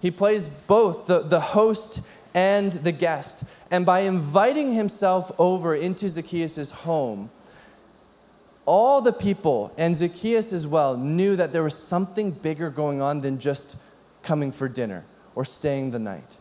He 0.00 0.10
plays 0.10 0.48
both 0.48 1.06
the, 1.06 1.18
the 1.18 1.40
host 1.40 2.08
and 2.34 2.72
the 2.72 2.92
guest. 2.92 3.44
And 3.70 3.84
by 3.84 4.00
inviting 4.00 4.72
himself 4.72 5.30
over 5.38 5.74
into 5.74 6.08
Zacchaeus' 6.08 6.70
home, 6.70 7.30
all 8.64 9.00
the 9.00 9.12
people, 9.12 9.72
and 9.76 9.96
Zacchaeus 9.96 10.52
as 10.52 10.66
well, 10.66 10.96
knew 10.96 11.36
that 11.36 11.52
there 11.52 11.62
was 11.62 11.76
something 11.76 12.30
bigger 12.30 12.70
going 12.70 13.02
on 13.02 13.20
than 13.20 13.38
just 13.38 13.76
coming 14.22 14.52
for 14.52 14.68
dinner 14.68 15.04
or 15.34 15.44
staying 15.44 15.90
the 15.90 15.98
night. 15.98 16.36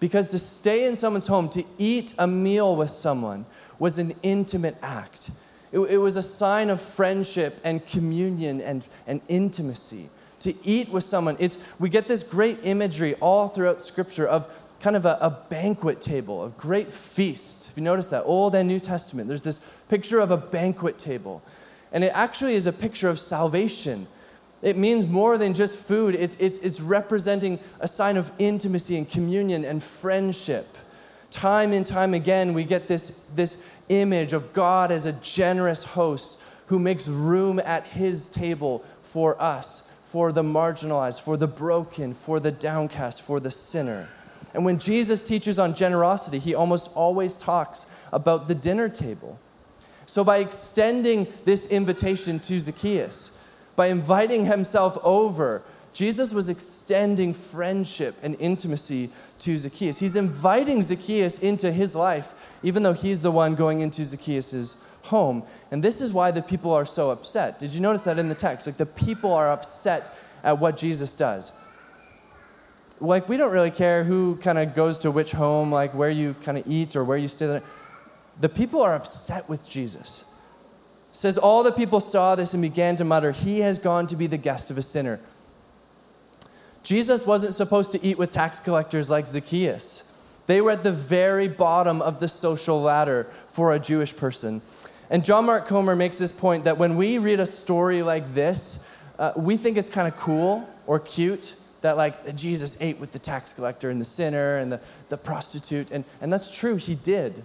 Because 0.00 0.28
to 0.28 0.38
stay 0.38 0.86
in 0.86 0.94
someone's 0.94 1.26
home, 1.26 1.48
to 1.50 1.64
eat 1.76 2.14
a 2.18 2.26
meal 2.26 2.76
with 2.76 2.90
someone, 2.90 3.46
was 3.78 3.98
an 3.98 4.12
intimate 4.22 4.76
act. 4.82 5.30
It, 5.72 5.80
it 5.80 5.98
was 5.98 6.16
a 6.16 6.22
sign 6.22 6.70
of 6.70 6.80
friendship 6.80 7.60
and 7.64 7.84
communion 7.84 8.60
and, 8.60 8.86
and 9.06 9.20
intimacy. 9.28 10.08
To 10.40 10.54
eat 10.64 10.88
with 10.90 11.02
someone, 11.02 11.36
it's, 11.40 11.58
we 11.80 11.88
get 11.88 12.06
this 12.06 12.22
great 12.22 12.60
imagery 12.64 13.14
all 13.14 13.48
throughout 13.48 13.80
Scripture 13.80 14.26
of 14.26 14.46
kind 14.80 14.96
of 14.96 15.04
a, 15.04 15.18
a, 15.20 15.30
banquet 15.30 16.00
table, 16.00 16.44
a 16.44 16.50
great 16.50 16.92
feast. 16.92 17.70
If 17.70 17.76
you 17.76 17.82
notice 17.82 18.10
that, 18.10 18.22
Old 18.24 18.54
and 18.54 18.68
New 18.68 18.80
Testament, 18.80 19.28
there's 19.28 19.44
this 19.44 19.58
picture 19.88 20.20
of 20.20 20.30
a 20.30 20.36
banquet 20.36 20.98
table. 20.98 21.42
And 21.92 22.04
it 22.04 22.12
actually 22.14 22.54
is 22.54 22.66
a 22.66 22.72
picture 22.72 23.08
of 23.08 23.18
salvation. 23.18 24.06
It 24.62 24.76
means 24.76 25.06
more 25.06 25.38
than 25.38 25.54
just 25.54 25.78
food, 25.78 26.14
it's, 26.14 26.36
it's, 26.36 26.58
it's 26.58 26.80
representing 26.80 27.58
a 27.80 27.88
sign 27.88 28.16
of 28.16 28.30
intimacy 28.38 28.96
and 28.96 29.08
communion 29.08 29.64
and 29.64 29.82
friendship. 29.82 30.76
Time 31.30 31.72
and 31.72 31.84
time 31.84 32.14
again, 32.14 32.54
we 32.54 32.64
get 32.64 32.88
this, 32.88 33.26
this 33.34 33.76
image 33.88 34.32
of 34.32 34.52
God 34.52 34.90
as 34.90 35.06
a 35.06 35.12
generous 35.12 35.84
host 35.84 36.42
who 36.66 36.78
makes 36.78 37.08
room 37.08 37.60
at 37.64 37.86
his 37.86 38.28
table 38.28 38.80
for 39.02 39.40
us 39.40 39.88
for 40.08 40.32
the 40.32 40.42
marginalized, 40.42 41.20
for 41.20 41.36
the 41.36 41.46
broken, 41.46 42.14
for 42.14 42.40
the 42.40 42.50
downcast, 42.50 43.20
for 43.20 43.40
the 43.40 43.50
sinner. 43.50 44.08
And 44.58 44.64
when 44.64 44.80
Jesus 44.80 45.22
teaches 45.22 45.60
on 45.60 45.76
generosity, 45.76 46.40
he 46.40 46.52
almost 46.52 46.90
always 46.96 47.36
talks 47.36 47.86
about 48.12 48.48
the 48.48 48.56
dinner 48.56 48.88
table. 48.88 49.38
So, 50.04 50.24
by 50.24 50.38
extending 50.38 51.28
this 51.44 51.70
invitation 51.70 52.40
to 52.40 52.58
Zacchaeus, 52.58 53.40
by 53.76 53.86
inviting 53.86 54.46
himself 54.46 54.98
over, 55.04 55.62
Jesus 55.92 56.34
was 56.34 56.48
extending 56.48 57.34
friendship 57.34 58.16
and 58.20 58.34
intimacy 58.40 59.10
to 59.38 59.56
Zacchaeus. 59.56 60.00
He's 60.00 60.16
inviting 60.16 60.82
Zacchaeus 60.82 61.38
into 61.38 61.70
his 61.70 61.94
life, 61.94 62.58
even 62.64 62.82
though 62.82 62.94
he's 62.94 63.22
the 63.22 63.30
one 63.30 63.54
going 63.54 63.78
into 63.78 64.02
Zacchaeus' 64.02 64.84
home. 65.02 65.44
And 65.70 65.84
this 65.84 66.00
is 66.00 66.12
why 66.12 66.32
the 66.32 66.42
people 66.42 66.72
are 66.72 66.84
so 66.84 67.10
upset. 67.10 67.60
Did 67.60 67.74
you 67.74 67.80
notice 67.80 68.02
that 68.06 68.18
in 68.18 68.28
the 68.28 68.34
text? 68.34 68.66
Like 68.66 68.76
the 68.76 68.86
people 68.86 69.32
are 69.32 69.50
upset 69.50 70.10
at 70.42 70.58
what 70.58 70.76
Jesus 70.76 71.12
does. 71.12 71.52
Like 73.00 73.28
we 73.28 73.36
don't 73.36 73.52
really 73.52 73.70
care 73.70 74.04
who 74.04 74.36
kind 74.36 74.58
of 74.58 74.74
goes 74.74 74.98
to 75.00 75.10
which 75.10 75.32
home, 75.32 75.70
like 75.70 75.94
where 75.94 76.10
you 76.10 76.34
kind 76.42 76.58
of 76.58 76.64
eat 76.66 76.96
or 76.96 77.04
where 77.04 77.18
you 77.18 77.28
stay. 77.28 77.60
The 78.40 78.48
people 78.48 78.82
are 78.82 78.94
upset 78.94 79.48
with 79.48 79.68
Jesus. 79.68 80.24
It 81.10 81.16
says 81.16 81.38
all 81.38 81.62
the 81.62 81.72
people 81.72 82.00
saw 82.00 82.34
this 82.34 82.54
and 82.54 82.62
began 82.62 82.96
to 82.96 83.04
mutter, 83.04 83.32
"He 83.32 83.60
has 83.60 83.78
gone 83.78 84.06
to 84.08 84.16
be 84.16 84.26
the 84.26 84.36
guest 84.36 84.70
of 84.70 84.78
a 84.78 84.82
sinner." 84.82 85.20
Jesus 86.82 87.26
wasn't 87.26 87.54
supposed 87.54 87.92
to 87.92 88.02
eat 88.02 88.18
with 88.18 88.30
tax 88.30 88.60
collectors 88.60 89.10
like 89.10 89.26
Zacchaeus. 89.26 90.12
They 90.46 90.60
were 90.60 90.70
at 90.70 90.82
the 90.82 90.92
very 90.92 91.46
bottom 91.46 92.00
of 92.00 92.20
the 92.20 92.28
social 92.28 92.80
ladder 92.80 93.24
for 93.46 93.74
a 93.74 93.78
Jewish 93.78 94.16
person. 94.16 94.62
And 95.10 95.24
John 95.24 95.44
Mark 95.46 95.66
Comer 95.66 95.94
makes 95.94 96.18
this 96.18 96.32
point 96.32 96.64
that 96.64 96.78
when 96.78 96.96
we 96.96 97.18
read 97.18 97.40
a 97.40 97.46
story 97.46 98.02
like 98.02 98.34
this, 98.34 98.88
uh, 99.18 99.32
we 99.36 99.56
think 99.56 99.76
it's 99.76 99.90
kind 99.90 100.08
of 100.08 100.16
cool 100.16 100.68
or 100.86 100.98
cute 100.98 101.56
that 101.80 101.96
like 101.96 102.36
Jesus 102.36 102.76
ate 102.80 102.98
with 102.98 103.12
the 103.12 103.18
tax 103.18 103.52
collector 103.52 103.90
and 103.90 104.00
the 104.00 104.04
sinner 104.04 104.56
and 104.56 104.72
the, 104.72 104.80
the 105.08 105.16
prostitute. 105.16 105.90
And, 105.90 106.04
and 106.20 106.32
that's 106.32 106.56
true, 106.56 106.76
he 106.76 106.94
did. 106.94 107.44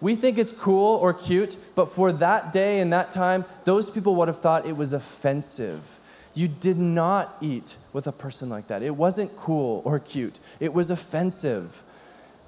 We 0.00 0.14
think 0.14 0.38
it's 0.38 0.52
cool 0.52 0.96
or 0.96 1.12
cute, 1.12 1.56
but 1.74 1.86
for 1.86 2.10
that 2.12 2.52
day 2.52 2.80
and 2.80 2.92
that 2.92 3.10
time, 3.10 3.44
those 3.64 3.90
people 3.90 4.14
would 4.16 4.28
have 4.28 4.40
thought 4.40 4.66
it 4.66 4.76
was 4.76 4.92
offensive. 4.92 5.98
You 6.34 6.48
did 6.48 6.78
not 6.78 7.36
eat 7.40 7.76
with 7.92 8.06
a 8.06 8.12
person 8.12 8.48
like 8.48 8.68
that. 8.68 8.82
It 8.82 8.96
wasn't 8.96 9.36
cool 9.36 9.82
or 9.84 9.98
cute, 9.98 10.40
it 10.58 10.72
was 10.72 10.90
offensive. 10.90 11.82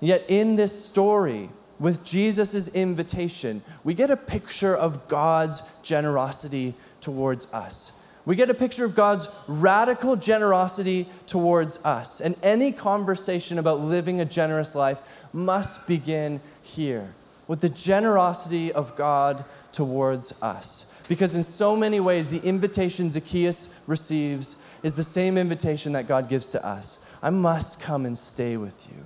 Yet 0.00 0.24
in 0.28 0.56
this 0.56 0.84
story, 0.84 1.50
with 1.78 2.04
Jesus' 2.04 2.74
invitation, 2.74 3.62
we 3.84 3.94
get 3.94 4.10
a 4.10 4.16
picture 4.16 4.74
of 4.74 5.08
God's 5.08 5.62
generosity 5.82 6.74
towards 7.00 7.52
us. 7.52 8.02
We 8.25 8.37
get 8.37 8.50
a 8.50 8.55
picture 8.55 8.85
of 8.85 8.95
God's 8.95 9.29
radical 9.49 10.17
generosity 10.17 11.09
towards 11.26 11.85
us. 11.85 12.21
And 12.21 12.37
any 12.43 12.73
conversation 12.73 13.59
about 13.59 13.81
living 13.81 14.21
a 14.21 14.25
generous 14.25 14.75
life 14.75 15.26
must 15.33 15.88
begin 15.88 16.41
here 16.62 17.14
with 17.49 17.61
the 17.61 17.69
generosity 17.69 18.73
of 18.73 18.95
God 18.95 19.45
towards 19.73 20.41
us. 20.43 20.88
Because 21.09 21.35
in 21.35 21.43
so 21.43 21.76
many 21.76 21.99
ways, 21.99 22.29
the 22.29 22.47
invitation 22.49 23.11
Zacchaeus 23.11 23.83
receives 23.87 24.69
is 24.83 24.95
the 24.95 25.05
same 25.05 25.37
invitation 25.37 25.93
that 25.93 26.07
God 26.07 26.29
gives 26.29 26.49
to 26.50 26.64
us 26.64 27.09
I 27.23 27.31
must 27.31 27.83
come 27.83 28.05
and 28.07 28.19
stay 28.19 28.57
with 28.57 28.88
you. 28.91 29.05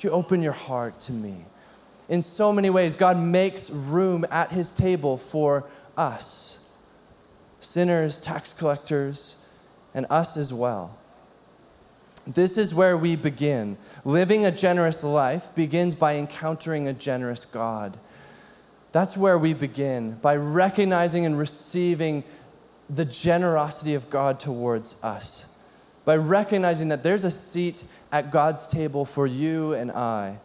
You 0.00 0.10
open 0.10 0.42
your 0.42 0.52
heart 0.52 1.00
to 1.02 1.12
me? 1.12 1.46
in 2.08 2.22
so 2.22 2.52
many 2.52 2.70
ways. 2.70 2.96
God 2.96 3.18
makes 3.18 3.70
room 3.70 4.24
at 4.30 4.50
his 4.50 4.72
table 4.72 5.16
for 5.16 5.64
us 5.96 6.65
sinners, 7.66 8.20
tax 8.20 8.52
collectors, 8.52 9.48
and 9.92 10.06
us 10.08 10.36
as 10.36 10.52
well. 10.52 10.96
This 12.26 12.56
is 12.56 12.74
where 12.74 12.96
we 12.96 13.16
begin. 13.16 13.76
Living 14.04 14.44
a 14.44 14.50
generous 14.50 15.02
life 15.04 15.54
begins 15.54 15.94
by 15.94 16.16
encountering 16.16 16.86
a 16.88 16.92
generous 16.92 17.44
God. 17.44 17.96
That's 18.92 19.16
where 19.16 19.38
we 19.38 19.52
begin, 19.52 20.12
by 20.22 20.36
recognizing 20.36 21.26
and 21.26 21.38
receiving 21.38 22.24
the 22.88 23.04
generosity 23.04 23.94
of 23.94 24.10
God 24.10 24.40
towards 24.40 25.02
us. 25.02 25.58
By 26.04 26.16
recognizing 26.16 26.88
that 26.88 27.02
there's 27.02 27.24
a 27.24 27.30
seat 27.30 27.84
at 28.12 28.30
God's 28.30 28.68
table 28.68 29.04
for 29.04 29.26
you 29.26 29.74
and 29.74 29.90
I. 29.90 30.38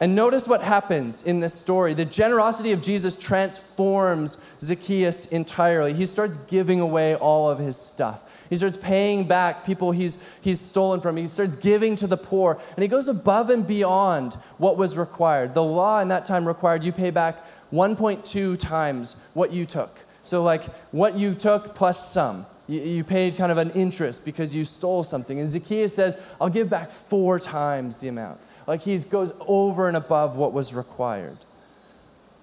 And 0.00 0.14
notice 0.14 0.46
what 0.46 0.62
happens 0.62 1.26
in 1.26 1.40
this 1.40 1.54
story. 1.54 1.92
The 1.92 2.04
generosity 2.04 2.70
of 2.70 2.80
Jesus 2.80 3.16
transforms 3.16 4.44
Zacchaeus 4.60 5.32
entirely. 5.32 5.92
He 5.92 6.06
starts 6.06 6.36
giving 6.36 6.78
away 6.80 7.16
all 7.16 7.50
of 7.50 7.58
his 7.58 7.76
stuff. 7.76 8.46
He 8.48 8.56
starts 8.56 8.76
paying 8.76 9.26
back 9.26 9.66
people 9.66 9.90
he's, 9.90 10.38
he's 10.40 10.60
stolen 10.60 11.00
from. 11.00 11.16
He 11.16 11.26
starts 11.26 11.56
giving 11.56 11.96
to 11.96 12.06
the 12.06 12.16
poor. 12.16 12.60
And 12.76 12.82
he 12.82 12.88
goes 12.88 13.08
above 13.08 13.50
and 13.50 13.66
beyond 13.66 14.34
what 14.56 14.76
was 14.76 14.96
required. 14.96 15.52
The 15.52 15.64
law 15.64 16.00
in 16.00 16.08
that 16.08 16.24
time 16.24 16.46
required 16.46 16.84
you 16.84 16.92
pay 16.92 17.10
back 17.10 17.44
1.2 17.72 18.56
times 18.56 19.22
what 19.34 19.52
you 19.52 19.66
took. 19.66 20.04
So, 20.22 20.42
like 20.42 20.64
what 20.92 21.14
you 21.14 21.34
took 21.34 21.74
plus 21.74 22.12
some. 22.12 22.46
You, 22.68 22.80
you 22.80 23.04
paid 23.04 23.36
kind 23.36 23.50
of 23.50 23.58
an 23.58 23.70
interest 23.70 24.24
because 24.24 24.54
you 24.54 24.64
stole 24.64 25.02
something. 25.02 25.40
And 25.40 25.48
Zacchaeus 25.48 25.94
says, 25.94 26.22
I'll 26.40 26.50
give 26.50 26.70
back 26.70 26.90
four 26.90 27.38
times 27.40 27.98
the 27.98 28.08
amount. 28.08 28.38
Like 28.68 28.82
he 28.82 28.98
goes 28.98 29.32
over 29.40 29.88
and 29.88 29.96
above 29.96 30.36
what 30.36 30.52
was 30.52 30.74
required. 30.74 31.38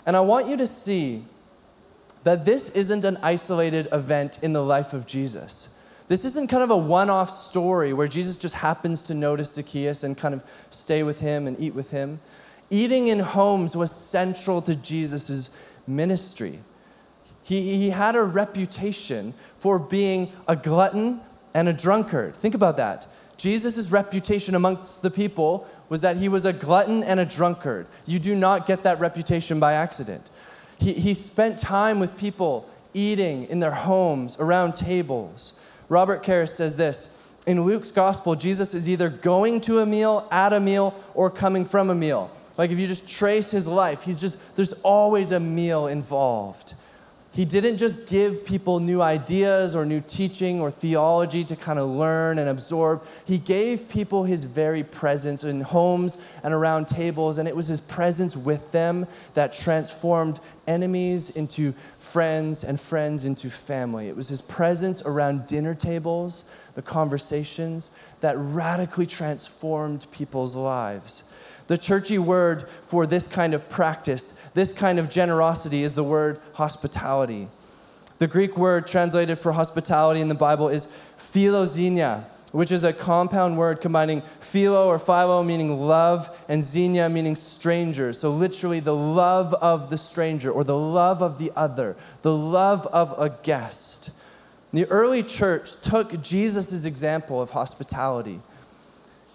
And 0.07 0.15
I 0.15 0.21
want 0.21 0.47
you 0.47 0.57
to 0.57 0.65
see 0.65 1.23
that 2.23 2.45
this 2.45 2.69
isn't 2.69 3.05
an 3.05 3.17
isolated 3.21 3.87
event 3.91 4.39
in 4.41 4.51
the 4.51 4.63
life 4.63 4.91
of 4.91 5.05
Jesus. 5.05 5.71
This 6.07 6.25
isn't 6.25 6.49
kind 6.49 6.63
of 6.63 6.71
a 6.71 6.77
one 6.77 7.11
off 7.11 7.29
story 7.29 7.93
where 7.93 8.07
Jesus 8.07 8.37
just 8.37 8.55
happens 8.55 9.03
to 9.03 9.13
notice 9.13 9.53
Zacchaeus 9.53 10.03
and 10.03 10.17
kind 10.17 10.33
of 10.33 10.43
stay 10.71 11.03
with 11.03 11.19
him 11.19 11.45
and 11.45 11.59
eat 11.59 11.75
with 11.75 11.91
him. 11.91 12.19
Eating 12.71 13.07
in 13.07 13.19
homes 13.19 13.75
was 13.75 13.91
central 13.91 14.63
to 14.63 14.75
Jesus' 14.75 15.49
ministry. 15.85 16.57
He, 17.43 17.77
he 17.77 17.89
had 17.91 18.15
a 18.15 18.23
reputation 18.23 19.33
for 19.57 19.77
being 19.77 20.31
a 20.47 20.55
glutton 20.55 21.21
and 21.53 21.69
a 21.69 21.73
drunkard. 21.73 22.35
Think 22.35 22.55
about 22.55 22.77
that. 22.77 23.05
Jesus' 23.37 23.91
reputation 23.91 24.55
amongst 24.55 25.01
the 25.01 25.11
people 25.11 25.67
was 25.89 26.01
that 26.01 26.17
he 26.17 26.27
was 26.27 26.45
a 26.45 26.53
glutton 26.53 27.03
and 27.03 27.19
a 27.19 27.25
drunkard. 27.25 27.87
You 28.05 28.19
do 28.19 28.35
not 28.35 28.65
get 28.65 28.83
that 28.83 28.99
reputation 28.99 29.59
by 29.59 29.73
accident. 29.73 30.29
He, 30.79 30.93
he 30.93 31.13
spent 31.13 31.59
time 31.59 31.99
with 31.99 32.17
people 32.17 32.69
eating 32.93 33.45
in 33.45 33.59
their 33.59 33.71
homes, 33.71 34.37
around 34.39 34.75
tables. 34.75 35.59
Robert 35.89 36.23
Karris 36.23 36.49
says 36.49 36.75
this 36.77 37.33
In 37.45 37.63
Luke's 37.63 37.91
gospel, 37.91 38.35
Jesus 38.35 38.73
is 38.73 38.89
either 38.89 39.09
going 39.09 39.61
to 39.61 39.79
a 39.79 39.85
meal, 39.85 40.27
at 40.31 40.53
a 40.53 40.59
meal, 40.59 40.95
or 41.13 41.29
coming 41.29 41.65
from 41.65 41.89
a 41.89 41.95
meal. 41.95 42.31
Like 42.57 42.71
if 42.71 42.79
you 42.79 42.87
just 42.87 43.09
trace 43.09 43.51
his 43.51 43.67
life, 43.67 44.03
he's 44.03 44.21
just, 44.21 44.55
there's 44.55 44.73
always 44.81 45.31
a 45.31 45.39
meal 45.39 45.87
involved. 45.87 46.73
He 47.35 47.43
didn't 47.43 47.79
just 47.79 48.07
give 48.07 48.45
people 48.45 48.79
new 48.79 49.01
ideas 49.01 49.75
or 49.75 49.85
new 49.85 49.99
teaching 49.99 50.61
or 50.61 50.71
theology 50.71 51.43
to 51.43 51.57
kind 51.57 51.77
of 51.77 51.89
learn 51.89 52.39
and 52.39 52.47
absorb. 52.47 53.03
He 53.25 53.37
gave 53.37 53.89
people 53.89 54.23
his 54.23 54.45
very 54.45 54.83
presence 54.83 55.43
in 55.43 55.59
homes 55.59 56.17
and 56.45 56.53
around 56.53 56.87
tables, 56.87 57.37
and 57.37 57.45
it 57.45 57.53
was 57.53 57.67
his 57.67 57.81
presence 57.81 58.37
with 58.37 58.71
them 58.71 59.05
that 59.33 59.51
transformed 59.51 60.39
enemies 60.65 61.29
into 61.29 61.73
friends 61.73 62.63
and 62.63 62.79
friends 62.79 63.25
into 63.25 63.49
family. 63.49 64.07
It 64.07 64.15
was 64.15 64.29
his 64.29 64.41
presence 64.41 65.03
around 65.05 65.45
dinner 65.45 65.75
tables, 65.75 66.49
the 66.75 66.81
conversations, 66.81 67.91
that 68.21 68.37
radically 68.37 69.05
transformed 69.05 70.07
people's 70.13 70.55
lives. 70.55 71.29
The 71.67 71.77
churchy 71.77 72.17
word 72.17 72.67
for 72.67 73.07
this 73.07 73.27
kind 73.27 73.53
of 73.53 73.67
practice, 73.69 74.33
this 74.53 74.71
kind 74.71 74.99
of 74.99 75.09
generosity, 75.09 75.83
is 75.83 75.95
the 75.95 76.03
word 76.03 76.39
hospitality. 76.53 77.47
The 78.19 78.27
Greek 78.27 78.57
word 78.57 78.87
translated 78.87 79.39
for 79.39 79.53
hospitality 79.53 80.21
in 80.21 80.27
the 80.27 80.35
Bible 80.35 80.69
is 80.69 80.85
philoxenia, 81.17 82.25
which 82.51 82.71
is 82.71 82.83
a 82.83 82.93
compound 82.93 83.57
word 83.57 83.81
combining 83.81 84.21
philo 84.21 84.87
or 84.87 84.99
philo, 84.99 85.43
meaning 85.43 85.81
love, 85.81 86.45
and 86.47 86.63
xenia, 86.63 87.09
meaning 87.09 87.35
stranger. 87.35 88.13
So, 88.13 88.31
literally, 88.31 88.79
the 88.79 88.95
love 88.95 89.53
of 89.55 89.89
the 89.89 89.97
stranger 89.97 90.51
or 90.51 90.63
the 90.63 90.77
love 90.77 91.21
of 91.21 91.39
the 91.39 91.51
other, 91.55 91.97
the 92.21 92.35
love 92.35 92.87
of 92.87 93.13
a 93.19 93.37
guest. 93.43 94.11
The 94.71 94.85
early 94.85 95.23
church 95.23 95.81
took 95.81 96.21
Jesus' 96.21 96.85
example 96.85 97.41
of 97.41 97.51
hospitality 97.51 98.39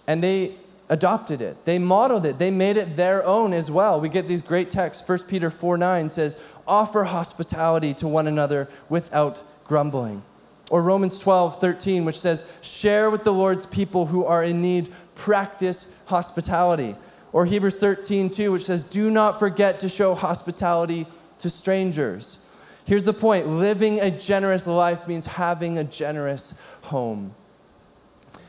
and 0.06 0.24
they 0.24 0.54
adopted 0.90 1.40
it. 1.40 1.64
They 1.64 1.78
modeled 1.78 2.26
it. 2.26 2.38
They 2.38 2.50
made 2.50 2.76
it 2.76 2.96
their 2.96 3.24
own 3.24 3.54
as 3.54 3.70
well. 3.70 3.98
We 4.00 4.10
get 4.10 4.28
these 4.28 4.42
great 4.42 4.70
texts. 4.70 5.08
1 5.08 5.20
Peter 5.28 5.48
4 5.48 5.78
9 5.78 6.08
says, 6.10 6.38
Offer 6.66 7.04
hospitality 7.04 7.94
to 7.94 8.08
one 8.08 8.26
another 8.26 8.68
without 8.90 9.42
grumbling. 9.64 10.22
Or 10.68 10.82
Romans 10.82 11.18
12 11.18 11.58
13, 11.58 12.04
which 12.04 12.18
says, 12.18 12.58
Share 12.60 13.10
with 13.10 13.24
the 13.24 13.32
Lord's 13.32 13.66
people 13.66 14.06
who 14.06 14.24
are 14.24 14.44
in 14.44 14.60
need, 14.60 14.90
practice 15.14 16.02
hospitality. 16.06 16.96
Or 17.32 17.46
Hebrews 17.46 17.78
13 17.78 18.28
2, 18.28 18.52
which 18.52 18.64
says, 18.64 18.82
Do 18.82 19.10
not 19.10 19.38
forget 19.38 19.80
to 19.80 19.88
show 19.88 20.14
hospitality 20.14 21.06
to 21.38 21.48
strangers. 21.48 22.46
Here's 22.84 23.04
the 23.04 23.12
point 23.12 23.46
living 23.46 24.00
a 24.00 24.10
generous 24.10 24.66
life 24.66 25.06
means 25.06 25.26
having 25.26 25.78
a 25.78 25.84
generous 25.84 26.60
home, 26.82 27.34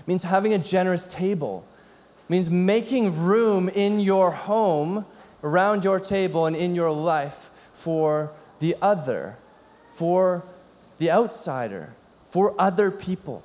means 0.07 0.23
having 0.23 0.53
a 0.53 0.57
generous 0.57 1.05
table, 1.05 1.67
means 2.31 2.49
making 2.49 3.17
room 3.17 3.67
in 3.67 3.99
your 3.99 4.31
home, 4.31 5.05
around 5.43 5.83
your 5.83 5.99
table, 5.99 6.45
and 6.45 6.55
in 6.55 6.73
your 6.73 6.89
life 6.89 7.49
for 7.73 8.31
the 8.59 8.73
other, 8.81 9.37
for 9.89 10.45
the 10.97 11.11
outsider, 11.11 11.93
for 12.25 12.55
other 12.57 12.89
people. 12.89 13.43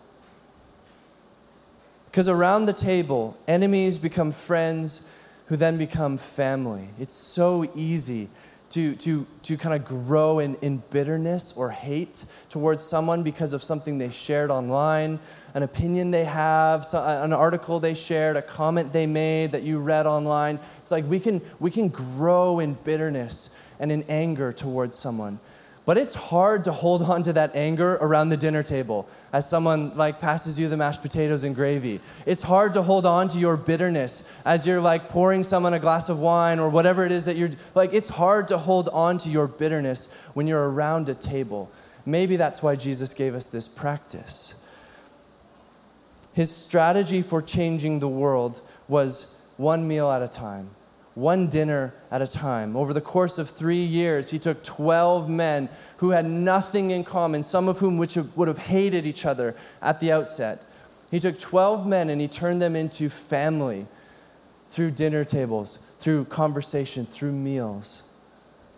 Because 2.05 2.29
around 2.29 2.67
the 2.67 2.73
table, 2.73 3.37
enemies 3.49 3.99
become 3.99 4.31
friends 4.31 5.13
who 5.47 5.57
then 5.57 5.77
become 5.77 6.17
family. 6.17 6.91
It's 6.97 7.15
so 7.15 7.69
easy 7.75 8.29
to, 8.77 8.95
to, 8.95 9.27
to 9.41 9.57
kind 9.57 9.75
of 9.75 9.87
grow 9.87 10.39
in, 10.39 10.55
in 10.57 10.83
bitterness 10.91 11.57
or 11.57 11.71
hate 11.71 12.27
towards 12.51 12.85
someone 12.85 13.23
because 13.23 13.55
of 13.55 13.63
something 13.63 13.97
they 13.97 14.11
shared 14.11 14.51
online, 14.51 15.19
an 15.55 15.63
opinion 15.63 16.11
they 16.11 16.27
have, 16.27 16.85
so, 16.85 17.03
an 17.03 17.33
article 17.33 17.81
they 17.81 17.95
shared, 17.95 18.37
a 18.37 18.43
comment 18.43 18.93
they 18.93 19.07
made 19.07 19.53
that 19.53 19.63
you 19.63 19.79
read 19.79 20.05
online. 20.05 20.59
It's 20.77 20.93
like 20.93 21.07
we 21.07 21.19
can, 21.19 21.41
we 21.59 21.71
can 21.71 21.89
grow 21.89 22.59
in 22.59 22.75
bitterness 22.75 23.59
and 23.81 23.91
in 23.91 24.05
anger 24.11 24.53
towards 24.53 24.95
someone. 24.95 25.39
But 25.87 25.97
it's 25.97 26.15
hard 26.15 26.65
to 26.65 26.73
hold 26.73 27.03
on 27.03 27.23
to 27.23 27.33
that 27.35 27.55
anger 27.55 27.95
around 28.01 28.31
the 28.31 28.37
dinner 28.37 28.65
table 28.65 29.09
as 29.33 29.49
someone 29.49 29.97
like 29.97 30.19
passes 30.19 30.59
you 30.59 30.69
the 30.69 30.77
mashed 30.77 31.01
potatoes 31.01 31.45
and 31.45 31.55
gravy. 31.55 32.01
It's 32.27 32.43
hard 32.43 32.75
to 32.75 32.83
hold 32.83 33.07
on 33.07 33.29
to 33.29 33.39
your 33.39 33.57
bitterness 33.57 34.37
as 34.45 34.67
you're 34.67 34.81
like 34.81 35.09
pouring 35.09 35.45
someone 35.45 35.75
a 35.75 35.79
glass 35.79 36.09
of 36.09 36.19
wine 36.19 36.59
or 36.59 36.69
whatever 36.69 37.07
it 37.07 37.13
is 37.13 37.25
that 37.27 37.37
you're 37.37 37.51
like 37.77 37.95
it's 37.95 38.09
hard 38.09 38.49
to 38.49 38.59
hold 38.59 38.89
on 38.89 39.17
to 39.19 39.29
your 39.29 39.47
bitterness 39.47 40.13
when 40.35 40.49
you're 40.49 40.69
around 40.69 41.09
a 41.09 41.15
table. 41.15 41.71
Maybe 42.05 42.35
that's 42.35 42.65
why 42.65 42.75
Jesus 42.75 43.15
gave 43.15 43.37
us 43.37 43.49
this 43.49 43.69
practice. 43.69 44.61
His 46.35 46.55
strategy 46.55 47.23
for 47.23 47.41
changing 47.41 48.01
the 48.01 48.09
world 48.09 48.61
was 48.89 49.49
one 49.57 49.87
meal 49.87 50.11
at 50.11 50.21
a 50.21 50.29
time 50.29 50.71
one 51.17 51.49
dinner 51.49 51.95
at 52.11 52.21
a 52.21 52.27
time. 52.27 52.77
Over 52.77 52.93
the 52.93 53.01
course 53.01 53.39
of 53.39 53.49
three 53.49 53.83
years, 53.83 54.31
he 54.31 54.39
took 54.39 54.63
12 54.63 55.31
men 55.31 55.71
who 55.97 56.11
had 56.11 56.27
nothing 56.27 56.91
in 56.91 57.05
common, 57.05 57.43
some 57.43 57.69
of 57.69 57.79
whom 57.79 57.97
which 57.97 58.17
would 58.37 58.49
have 58.49 58.59
hated 58.59 59.07
each 59.07 59.25
other 59.25 59.57
at 59.81 59.99
the 59.99 60.13
outset. 60.13 60.63
He 61.11 61.19
took 61.19 61.39
12 61.39 61.87
men 61.87 62.11
and 62.11 62.21
he 62.21 62.29
turned 62.29 62.61
them 62.61 62.77
into 62.77 63.09
family 63.09 63.87
through 64.69 64.91
dinner 64.91 65.25
tables, 65.25 65.79
through 65.99 66.27
conversation, 66.27 67.07
through 67.07 67.33
meals. 67.33 68.13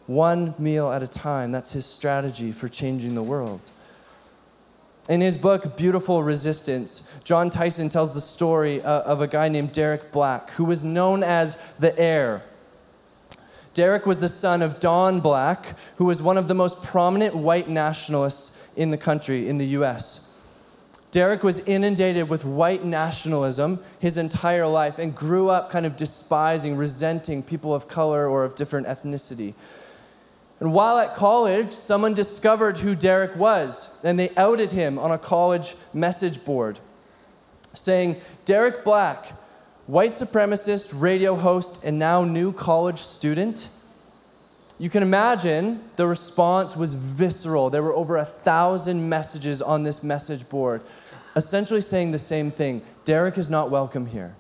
One 0.07 0.55
meal 0.61 0.93
at 0.93 1.03
a 1.03 1.09
time. 1.09 1.51
That's 1.51 1.73
his 1.73 1.87
strategy 1.87 2.53
for 2.53 2.69
changing 2.69 3.17
the 3.17 3.23
world. 3.23 3.69
In 5.09 5.23
his 5.23 5.39
book, 5.39 5.75
Beautiful 5.75 6.23
Resistance, 6.23 7.19
Jon 7.25 7.49
Tyson 7.49 7.89
tells 7.89 8.13
the 8.13 8.21
story 8.21 8.83
uh, 8.83 9.01
of 9.03 9.23
a 9.23 9.27
guy 9.27 9.49
named 9.49 9.73
Derek 9.73 10.13
Black, 10.13 10.51
who 10.51 10.65
was 10.65 10.85
known 10.85 11.23
as 11.23 11.57
the 11.79 11.99
heir. 11.99 12.43
Derek 13.73 14.05
was 14.05 14.21
the 14.21 14.29
son 14.29 14.61
of 14.61 14.81
Don 14.81 15.21
Black, 15.21 15.75
who 15.97 16.05
was 16.05 16.23
one 16.23 16.37
of 16.37 16.47
the 16.47 16.55
most 16.55 16.83
prominent 16.83 17.35
white 17.35 17.69
nationalists 17.69 18.71
in 18.77 18.91
the 18.91 18.99
country, 18.99 19.49
in 19.49 19.57
the 19.57 19.69
US. 19.69 20.29
Derek 21.11 21.43
was 21.43 21.61
inundated 21.61 22.29
with 22.29 22.45
white 22.45 22.85
nationalism 22.85 23.79
his 23.99 24.19
entire 24.19 24.67
life 24.67 24.99
and 24.99 25.15
grew 25.15 25.49
up 25.49 25.71
kind 25.71 25.87
of 25.87 25.97
despising, 25.97 26.77
resenting 26.77 27.43
people 27.43 27.75
of 27.75 27.89
color 27.89 28.29
or 28.29 28.45
of 28.45 28.55
different 28.55 28.87
ethnicity. 28.87 29.55
And 30.61 30.73
while 30.73 30.99
at 30.99 31.15
college, 31.15 31.73
someone 31.73 32.15
discovered 32.15 32.79
who 32.79 32.95
Derek 32.95 33.37
was, 33.37 34.01
and 34.05 34.19
they 34.19 34.31
outed 34.37 34.73
him 34.73 34.99
on 34.99 35.13
a 35.13 35.19
college 35.19 35.75
message 35.95 36.45
board, 36.45 36.81
saying, 37.75 38.17
Derek 38.45 38.83
Black, 38.83 39.27
white 39.87 40.11
supremacist, 40.11 40.93
radio 40.95 41.37
host, 41.37 41.85
and 41.85 41.99
now 41.99 42.25
new 42.25 42.53
college 42.53 42.99
student. 42.99 43.69
You 44.81 44.91
can 44.91 45.03
imagine 45.03 45.83
the 45.97 46.07
response 46.07 46.77
was 46.77 46.95
visceral. 46.95 47.71
There 47.71 47.83
were 47.83 47.95
over 47.95 48.17
a 48.17 48.25
thousand 48.25 49.09
messages 49.09 49.63
on 49.63 49.85
this 49.85 50.03
message 50.03 50.49
board, 50.49 50.83
essentially 51.37 51.81
saying 51.81 52.11
the 52.11 52.19
same 52.19 52.51
thing 52.51 52.83
Derek 53.05 53.39
is 53.39 53.49
not 53.49 53.71
welcome 53.71 54.07
here. 54.07 54.35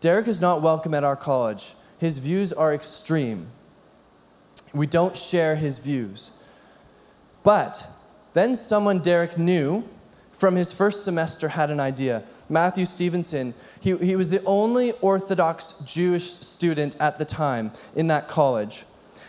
Derek 0.00 0.26
is 0.26 0.40
not 0.40 0.60
welcome 0.60 0.92
at 0.92 1.04
our 1.04 1.16
college. 1.16 1.74
His 1.98 2.18
views 2.18 2.52
are 2.52 2.74
extreme. 2.74 3.46
We 4.74 4.86
don't 4.86 5.16
share 5.16 5.56
his 5.56 5.78
views. 5.78 6.42
But 7.42 7.86
then 8.32 8.56
someone 8.56 9.00
Derek 9.00 9.36
knew 9.36 9.84
from 10.32 10.56
his 10.56 10.72
first 10.72 11.04
semester 11.04 11.48
had 11.48 11.70
an 11.70 11.78
idea. 11.78 12.24
Matthew 12.48 12.84
Stevenson, 12.84 13.54
he, 13.80 13.96
he 13.98 14.16
was 14.16 14.30
the 14.30 14.42
only 14.44 14.92
Orthodox 15.00 15.74
Jewish 15.86 16.24
student 16.24 16.96
at 16.98 17.18
the 17.18 17.24
time 17.24 17.72
in 17.94 18.06
that 18.06 18.28
college. 18.28 18.84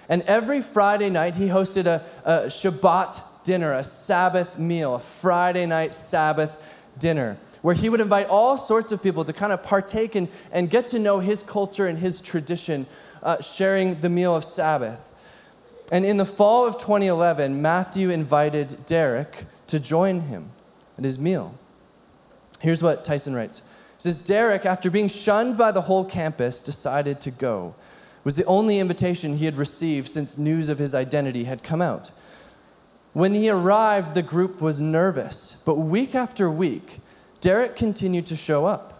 And 0.09 0.21
every 0.23 0.61
Friday 0.61 1.09
night, 1.09 1.35
he 1.35 1.47
hosted 1.47 1.85
a, 1.85 2.03
a 2.25 2.47
Shabbat 2.47 3.21
dinner, 3.43 3.73
a 3.73 3.83
Sabbath 3.83 4.57
meal, 4.57 4.95
a 4.95 4.99
Friday 4.99 5.65
night 5.65 5.93
Sabbath 5.93 6.89
dinner, 6.97 7.37
where 7.61 7.75
he 7.75 7.89
would 7.89 8.01
invite 8.01 8.27
all 8.27 8.57
sorts 8.57 8.91
of 8.91 9.03
people 9.03 9.23
to 9.23 9.33
kind 9.33 9.53
of 9.53 9.63
partake 9.63 10.15
in, 10.15 10.29
and 10.51 10.69
get 10.69 10.87
to 10.89 10.99
know 10.99 11.19
his 11.19 11.43
culture 11.43 11.87
and 11.87 11.99
his 11.99 12.21
tradition, 12.21 12.85
uh, 13.21 13.41
sharing 13.41 13.99
the 13.99 14.09
meal 14.09 14.35
of 14.35 14.43
Sabbath. 14.43 15.12
And 15.91 16.05
in 16.05 16.17
the 16.17 16.25
fall 16.25 16.65
of 16.65 16.77
2011, 16.77 17.61
Matthew 17.61 18.09
invited 18.09 18.85
Derek 18.85 19.45
to 19.67 19.79
join 19.79 20.21
him 20.21 20.51
at 20.97 21.03
his 21.03 21.19
meal. 21.19 21.55
Here's 22.61 22.81
what 22.81 23.03
Tyson 23.03 23.35
writes. 23.35 23.61
Says, 23.97 24.19
Derek, 24.19 24.65
after 24.65 24.89
being 24.89 25.07
shunned 25.07 25.57
by 25.57 25.71
the 25.71 25.81
whole 25.81 26.05
campus, 26.05 26.61
decided 26.61 27.19
to 27.21 27.31
go. 27.31 27.75
It 28.19 28.25
was 28.25 28.35
the 28.35 28.45
only 28.45 28.79
invitation 28.79 29.37
he 29.37 29.45
had 29.45 29.57
received 29.57 30.07
since 30.07 30.37
news 30.37 30.69
of 30.69 30.79
his 30.79 30.95
identity 30.95 31.43
had 31.43 31.63
come 31.63 31.81
out. 31.81 32.11
When 33.13 33.33
he 33.33 33.49
arrived, 33.49 34.15
the 34.15 34.23
group 34.23 34.61
was 34.61 34.81
nervous, 34.81 35.61
but 35.65 35.77
week 35.77 36.15
after 36.15 36.49
week, 36.49 36.99
Derek 37.41 37.75
continued 37.75 38.25
to 38.27 38.35
show 38.35 38.65
up. 38.65 38.92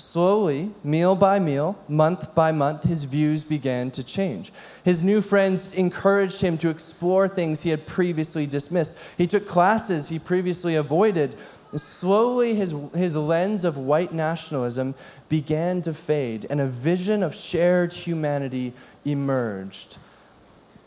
Slowly, 0.00 0.70
meal 0.82 1.14
by 1.14 1.38
meal, 1.38 1.78
month 1.86 2.34
by 2.34 2.52
month, 2.52 2.84
his 2.84 3.04
views 3.04 3.44
began 3.44 3.90
to 3.90 4.02
change. 4.02 4.50
His 4.82 5.02
new 5.02 5.20
friends 5.20 5.74
encouraged 5.74 6.40
him 6.40 6.56
to 6.58 6.70
explore 6.70 7.28
things 7.28 7.62
he 7.62 7.70
had 7.70 7.86
previously 7.86 8.46
dismissed. 8.46 8.98
He 9.18 9.26
took 9.26 9.46
classes 9.46 10.08
he 10.08 10.18
previously 10.18 10.74
avoided. 10.74 11.36
Slowly, 11.76 12.54
his, 12.54 12.74
his 12.94 13.14
lens 13.14 13.62
of 13.62 13.76
white 13.76 14.10
nationalism 14.10 14.94
began 15.28 15.82
to 15.82 15.92
fade, 15.92 16.46
and 16.48 16.62
a 16.62 16.66
vision 16.66 17.22
of 17.22 17.34
shared 17.34 17.92
humanity 17.92 18.72
emerged. 19.04 19.98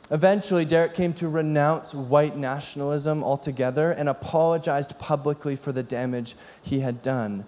Eventually, 0.10 0.66
Derek 0.66 0.96
came 0.96 1.14
to 1.14 1.30
renounce 1.30 1.94
white 1.94 2.36
nationalism 2.36 3.24
altogether 3.24 3.92
and 3.92 4.10
apologized 4.10 4.98
publicly 4.98 5.56
for 5.56 5.72
the 5.72 5.84
damage 5.84 6.36
he 6.64 6.80
had 6.80 7.04
done. 7.04 7.46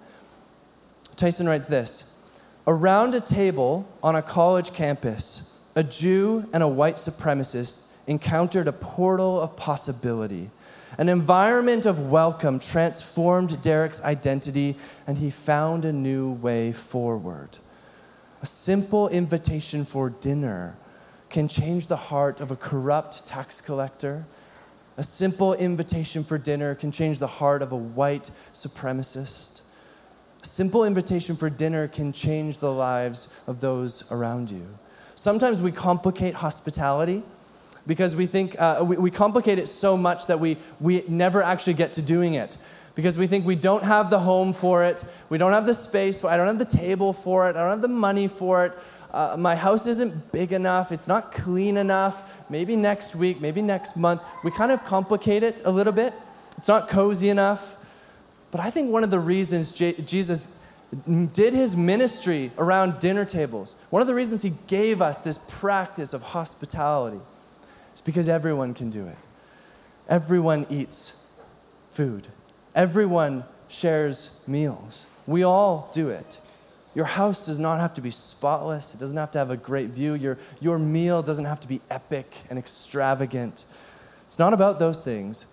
Tyson 1.15 1.47
writes 1.47 1.67
this 1.67 2.11
Around 2.67 3.15
a 3.15 3.21
table 3.21 3.87
on 4.03 4.15
a 4.15 4.21
college 4.21 4.73
campus, 4.73 5.63
a 5.75 5.83
Jew 5.83 6.49
and 6.53 6.61
a 6.61 6.67
white 6.67 6.95
supremacist 6.95 7.91
encountered 8.07 8.67
a 8.67 8.73
portal 8.73 9.39
of 9.39 9.55
possibility. 9.55 10.51
An 10.97 11.09
environment 11.09 11.85
of 11.85 12.09
welcome 12.09 12.59
transformed 12.59 13.61
Derek's 13.61 14.01
identity, 14.03 14.75
and 15.05 15.17
he 15.17 15.29
found 15.29 15.83
a 15.83 15.91
new 15.91 16.33
way 16.33 16.71
forward. 16.71 17.59
A 18.41 18.45
simple 18.45 19.09
invitation 19.09 19.85
for 19.85 20.09
dinner 20.09 20.75
can 21.29 21.47
change 21.47 21.87
the 21.87 21.95
heart 21.95 22.39
of 22.39 22.51
a 22.51 22.55
corrupt 22.55 23.27
tax 23.27 23.59
collector. 23.59 24.25
A 24.97 25.03
simple 25.03 25.53
invitation 25.53 26.23
for 26.23 26.37
dinner 26.37 26.75
can 26.75 26.91
change 26.91 27.19
the 27.19 27.27
heart 27.27 27.61
of 27.61 27.71
a 27.71 27.77
white 27.77 28.31
supremacist 28.53 29.61
simple 30.45 30.83
invitation 30.83 31.35
for 31.35 31.49
dinner 31.49 31.87
can 31.87 32.11
change 32.11 32.59
the 32.59 32.71
lives 32.71 33.39
of 33.47 33.59
those 33.59 34.09
around 34.11 34.51
you. 34.51 34.65
Sometimes 35.15 35.61
we 35.61 35.71
complicate 35.71 36.35
hospitality 36.35 37.23
because 37.87 38.15
we 38.15 38.25
think 38.25 38.55
uh, 38.59 38.83
we, 38.85 38.97
we 38.97 39.11
complicate 39.11 39.59
it 39.59 39.67
so 39.67 39.95
much 39.95 40.27
that 40.27 40.39
we, 40.39 40.57
we 40.79 41.03
never 41.07 41.41
actually 41.41 41.73
get 41.73 41.93
to 41.93 42.01
doing 42.01 42.33
it 42.33 42.57
because 42.95 43.17
we 43.17 43.27
think 43.27 43.45
we 43.45 43.55
don't 43.55 43.83
have 43.83 44.09
the 44.09 44.19
home 44.19 44.53
for 44.53 44.85
it, 44.85 45.03
we 45.29 45.37
don't 45.37 45.51
have 45.51 45.65
the 45.65 45.73
space, 45.73 46.21
for, 46.21 46.29
I 46.29 46.37
don't 46.37 46.47
have 46.47 46.59
the 46.59 46.65
table 46.65 47.11
for 47.11 47.49
it, 47.49 47.55
I 47.57 47.61
don't 47.61 47.71
have 47.71 47.81
the 47.81 47.87
money 47.89 48.27
for 48.27 48.65
it. 48.65 48.77
Uh, 49.11 49.35
my 49.37 49.55
house 49.55 49.85
isn't 49.85 50.31
big 50.31 50.53
enough, 50.53 50.91
it's 50.91 51.07
not 51.07 51.31
clean 51.31 51.77
enough. 51.77 52.49
Maybe 52.49 52.75
next 52.75 53.15
week, 53.15 53.41
maybe 53.41 53.61
next 53.61 53.97
month. 53.97 54.21
We 54.43 54.51
kind 54.51 54.71
of 54.71 54.83
complicate 54.85 55.43
it 55.43 55.61
a 55.65 55.71
little 55.71 55.93
bit. 55.93 56.13
It's 56.57 56.67
not 56.67 56.87
cozy 56.87 57.29
enough. 57.29 57.77
But 58.55 58.63
I 58.63 58.69
think 58.69 58.89
one 58.89 59.03
of 59.03 59.11
the 59.11 59.19
reasons 59.19 59.73
J- 59.73 59.95
Jesus 59.95 60.57
did 61.33 61.53
his 61.53 61.75
ministry 61.75 62.51
around 62.57 62.99
dinner 62.99 63.25
tables, 63.25 63.75
one 63.89 64.01
of 64.01 64.07
the 64.07 64.15
reasons 64.15 64.43
he 64.43 64.53
gave 64.67 65.01
us 65.01 65.25
this 65.25 65.37
practice 65.37 66.13
of 66.13 66.21
hospitality 66.21 67.19
is 67.93 67.99
because 67.99 68.29
everyone 68.29 68.73
can 68.73 68.89
do 68.89 69.07
it. 69.07 69.17
Everyone 70.07 70.65
eats 70.69 71.29
food, 71.89 72.29
everyone 72.73 73.43
shares 73.67 74.41
meals. 74.47 75.07
We 75.27 75.43
all 75.43 75.89
do 75.91 76.07
it. 76.07 76.39
Your 76.93 77.07
house 77.07 77.47
does 77.47 77.59
not 77.59 77.81
have 77.81 77.93
to 77.95 78.01
be 78.01 78.09
spotless. 78.09 78.95
It 78.95 79.01
doesn't 79.01 79.17
have 79.17 79.31
to 79.31 79.39
have 79.39 79.49
a 79.49 79.57
great 79.57 79.89
view. 79.89 80.13
Your, 80.13 80.37
your 80.61 80.79
meal 80.79 81.21
doesn't 81.21 81.43
have 81.43 81.59
to 81.59 81.67
be 81.67 81.81
epic 81.89 82.43
and 82.49 82.57
extravagant. 82.57 83.65
It's 84.23 84.39
not 84.39 84.53
about 84.53 84.79
those 84.79 85.03
things. 85.03 85.45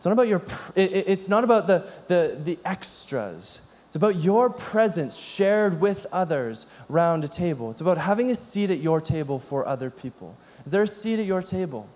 It's 0.00 0.06
not 0.06 0.12
about, 0.12 0.28
your, 0.28 0.42
it, 0.76 1.04
it's 1.08 1.28
not 1.28 1.44
about 1.44 1.66
the, 1.66 1.86
the, 2.06 2.40
the 2.42 2.58
extras. 2.64 3.60
It's 3.84 3.96
about 3.96 4.16
your 4.16 4.48
presence 4.48 5.18
shared 5.18 5.78
with 5.78 6.06
others 6.10 6.72
round 6.88 7.22
a 7.22 7.28
table. 7.28 7.70
It's 7.70 7.82
about 7.82 7.98
having 7.98 8.30
a 8.30 8.34
seat 8.34 8.70
at 8.70 8.78
your 8.78 9.02
table 9.02 9.38
for 9.38 9.68
other 9.68 9.90
people. 9.90 10.38
Is 10.64 10.70
there 10.70 10.84
a 10.84 10.88
seat 10.88 11.20
at 11.20 11.26
your 11.26 11.42
table? 11.42 11.86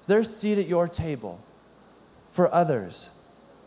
Is 0.00 0.06
there 0.06 0.20
a 0.20 0.24
seat 0.24 0.56
at 0.56 0.68
your 0.68 0.88
table 0.88 1.38
for 2.30 2.50
others? 2.50 3.10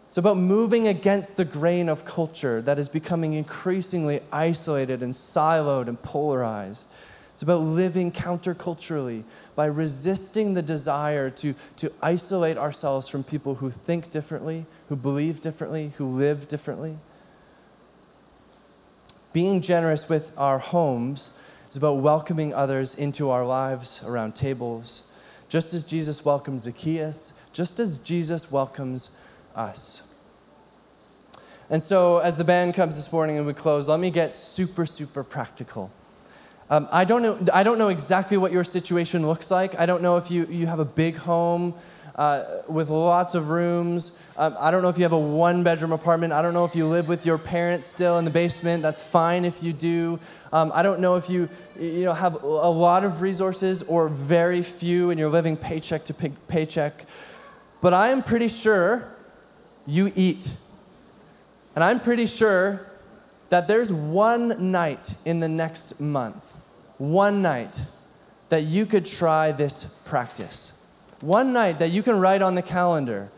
It's 0.08 0.18
about 0.18 0.38
moving 0.38 0.88
against 0.88 1.38
the 1.38 1.46
grain 1.46 1.88
of 1.88 2.04
culture 2.04 2.63
that 2.63 2.80
is 2.80 2.90
becoming 2.90 3.34
increasingly 3.34 4.22
isolated 4.32 5.04
and 5.04 5.13
siloed 5.13 5.88
and 5.88 6.02
polarized. 6.02 6.90
It's 7.38 7.43
about 7.43 7.60
living 7.60 8.12
counterculturally 8.12 9.23
by 9.56 9.67
resisting 9.67 10.56
the 10.56 10.63
desire 10.63 11.30
to, 11.30 11.54
to 11.76 11.93
isolate 12.02 12.58
ourselves 12.58 13.08
from 13.08 13.23
people 13.23 13.54
who 13.54 13.69
think 13.69 14.10
differently, 14.10 14.65
who 14.89 14.95
believe 14.95 15.39
differently, 15.39 15.91
who 15.97 16.08
live 16.08 16.47
differently. 16.47 16.97
Being 19.34 19.62
generous 19.62 20.10
with 20.10 20.34
our 20.36 20.58
homes 20.58 21.30
is 21.69 21.78
about 21.78 21.97
welcoming 21.97 22.56
others 22.56 22.97
into 22.97 23.30
our 23.30 23.45
lives 23.45 24.04
around 24.04 24.34
tables, 24.34 25.08
just 25.47 25.76
as 25.76 25.84
Jesus 25.84 26.26
welcomes 26.26 26.63
Zacchaeus, 26.63 27.47
just 27.54 27.80
as 27.80 28.00
Jesus 28.00 28.52
welcomes 28.52 29.15
us. 29.56 30.12
And 31.69 31.84
so, 31.84 32.17
as 32.17 32.38
the 32.38 32.43
band 32.43 32.73
comes 32.73 32.95
this 32.95 33.13
morning 33.13 33.38
and 33.38 33.45
we 33.45 33.54
close, 33.54 33.88
let 33.88 34.00
me 34.00 34.10
get 34.10 34.34
super, 34.34 34.88
super 34.88 35.23
practical. 35.23 35.91
Um, 36.69 36.88
I, 36.91 37.06
don't 37.06 37.21
know, 37.21 37.39
I 37.53 37.63
don't 37.63 37.77
know 37.77 37.88
exactly 37.88 38.36
what 38.36 38.51
your 38.51 38.63
situation 38.63 39.25
looks 39.25 39.49
like. 39.49 39.80
I 39.80 39.86
don't 39.86 40.01
know 40.01 40.17
if 40.17 40.30
you, 40.30 40.45
you 40.47 40.67
have 40.67 40.80
a 40.80 40.86
big 40.86 41.15
home 41.15 41.75
uh, 42.15 42.43
with 42.67 42.89
lots 42.89 43.36
of 43.36 43.49
rooms. 43.49 44.21
Um, 44.38 44.56
I 44.60 44.69
don't 44.69 44.82
know 44.82 44.89
if 44.89 44.97
you 44.97 45.03
have 45.03 45.13
a 45.13 45.19
one 45.19 45.63
bedroom 45.63 45.93
apartment. 45.93 46.34
I 46.34 46.41
don't 46.41 46.53
know 46.53 46.65
if 46.65 46.75
you 46.75 46.86
live 46.86 47.08
with 47.08 47.25
your 47.25 47.38
parents 47.38 47.88
still 47.88 48.17
in 48.17 48.25
the 48.25 48.32
basement. 48.32 48.84
That's 48.84 49.01
fine 49.01 49.45
if 49.45 49.63
you 49.63 49.71
do. 49.71 50.19
Um, 50.51 50.71
I 50.73 50.84
don't 50.84 50.99
know 50.99 51.15
if 51.15 51.30
you, 51.30 51.47
you 51.80 52.03
know, 52.03 52.13
have 52.13 52.43
a 52.43 52.69
lot 52.69 53.06
of 53.06 53.21
resources 53.21 53.84
or 53.84 54.10
very 54.10 54.62
few 54.62 55.10
and 55.10 55.19
you're 55.19 55.30
living 55.30 55.56
paycheck 55.56 56.03
to 56.06 56.13
pay- 56.13 56.34
paycheck. 56.49 57.06
But 57.80 57.93
I 57.93 58.10
am 58.10 58.23
pretty 58.23 58.49
sure 58.49 59.13
you 59.86 60.12
eat. 60.15 60.51
And 61.75 61.84
I'm 61.84 61.99
pretty 61.99 62.25
sure 62.25 62.88
that 63.49 63.67
there's 63.67 63.93
one 63.93 64.71
night 64.71 65.15
in 65.25 65.39
the 65.39 65.47
next 65.47 66.01
month, 66.01 66.57
one 66.97 67.41
night, 67.41 67.81
that 68.49 68.63
you 68.63 68.86
could 68.86 69.05
try 69.05 69.51
this 69.51 70.01
practice. 70.05 70.73
One 71.19 71.53
night 71.53 71.79
that 71.79 71.89
you 71.89 72.03
can 72.03 72.19
write 72.19 72.41
on 72.41 72.55
the 72.55 72.62
calendar. 72.62 73.29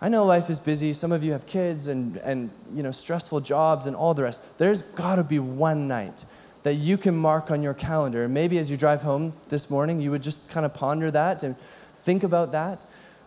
I 0.00 0.08
know 0.08 0.24
life 0.24 0.50
is 0.50 0.60
busy. 0.60 0.92
Some 0.92 1.12
of 1.12 1.24
you 1.24 1.32
have 1.32 1.46
kids 1.46 1.86
and, 1.86 2.16
and 2.18 2.50
you 2.74 2.82
know, 2.82 2.90
stressful 2.90 3.40
jobs 3.40 3.86
and 3.86 3.96
all 3.96 4.14
the 4.14 4.22
rest. 4.22 4.58
There's 4.58 4.82
got 4.82 5.16
to 5.16 5.24
be 5.24 5.38
one 5.38 5.88
night 5.88 6.24
that 6.62 6.74
you 6.74 6.96
can 6.96 7.16
mark 7.16 7.50
on 7.50 7.62
your 7.62 7.74
calendar. 7.74 8.24
And 8.24 8.32
maybe 8.32 8.58
as 8.58 8.70
you 8.70 8.76
drive 8.76 9.02
home 9.02 9.34
this 9.48 9.70
morning, 9.70 10.00
you 10.00 10.10
would 10.10 10.22
just 10.22 10.50
kind 10.50 10.64
of 10.64 10.72
ponder 10.74 11.10
that 11.10 11.42
and 11.42 11.58
think 11.58 12.22
about 12.22 12.52
that, 12.52 12.82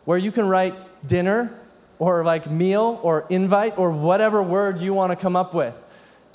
where 0.05 0.17
you 0.17 0.31
can 0.31 0.47
write 0.47 0.85
dinner 1.05 1.53
or 1.99 2.23
like 2.23 2.49
meal 2.49 2.99
or 3.03 3.25
invite 3.29 3.77
or 3.77 3.91
whatever 3.91 4.41
word 4.41 4.79
you 4.79 4.93
want 4.93 5.11
to 5.11 5.15
come 5.15 5.35
up 5.35 5.53
with 5.53 5.83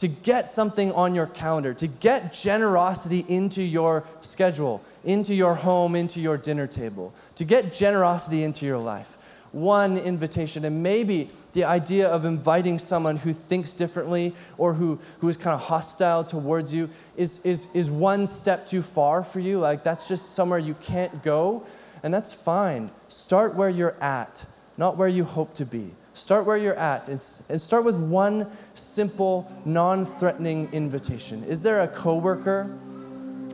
to 0.03 0.09
get 0.09 0.51
something 0.51 0.91
on 0.91 1.15
your 1.15 1.29
calendar, 1.29 1.73
to 1.73 1.87
get 1.87 2.33
generosity 2.33 3.25
into 3.29 3.63
your 3.63 4.03
schedule, 4.21 4.83
into 5.05 5.33
your 5.33 5.55
home, 5.55 5.95
into 5.95 6.19
your 6.19 6.37
dinner 6.37 6.67
table, 6.67 7.15
to 7.37 7.45
get 7.45 7.73
generosity 7.73 8.43
into 8.43 8.67
your 8.67 8.79
life. 8.79 9.17
One 9.53 9.97
invitation, 9.97 10.65
and 10.65 10.83
maybe 10.83 11.31
the 11.53 11.63
idea 11.63 12.09
of 12.09 12.25
inviting 12.25 12.81
someone 12.81 13.19
who 13.19 13.33
thinks 13.33 13.75
differently 13.75 14.35
or 14.59 14.75
who, 14.75 14.99
who 15.21 15.29
is 15.29 15.37
kind 15.37 15.55
of 15.55 15.61
hostile 15.61 16.25
towards 16.25 16.75
you 16.75 16.91
is, 17.17 17.47
is, 17.47 17.73
is 17.73 17.89
one 17.89 18.27
step 18.27 18.67
too 18.67 18.83
far 18.83 19.23
for 19.23 19.39
you. 19.39 19.61
Like 19.61 19.85
that's 19.85 20.09
just 20.09 20.35
somewhere 20.35 20.59
you 20.59 20.75
can't 20.75 21.23
go, 21.23 21.65
and 22.03 22.13
that's 22.13 22.35
fine. 22.35 22.91
Start 23.07 23.55
where 23.55 23.71
you're 23.71 23.95
at, 24.03 24.47
not 24.77 24.97
where 24.97 25.07
you 25.07 25.23
hope 25.23 25.55
to 25.55 25.65
be. 25.65 25.93
Start 26.15 26.45
where 26.45 26.57
you're 26.57 26.77
at 26.77 27.09
and, 27.09 27.19
and 27.49 27.61
start 27.61 27.85
with 27.85 27.97
one 27.97 28.51
simple, 28.75 29.51
non 29.65 30.05
threatening 30.05 30.69
invitation. 30.73 31.43
Is 31.45 31.63
there 31.63 31.81
a 31.81 31.89
coworker 31.89 32.77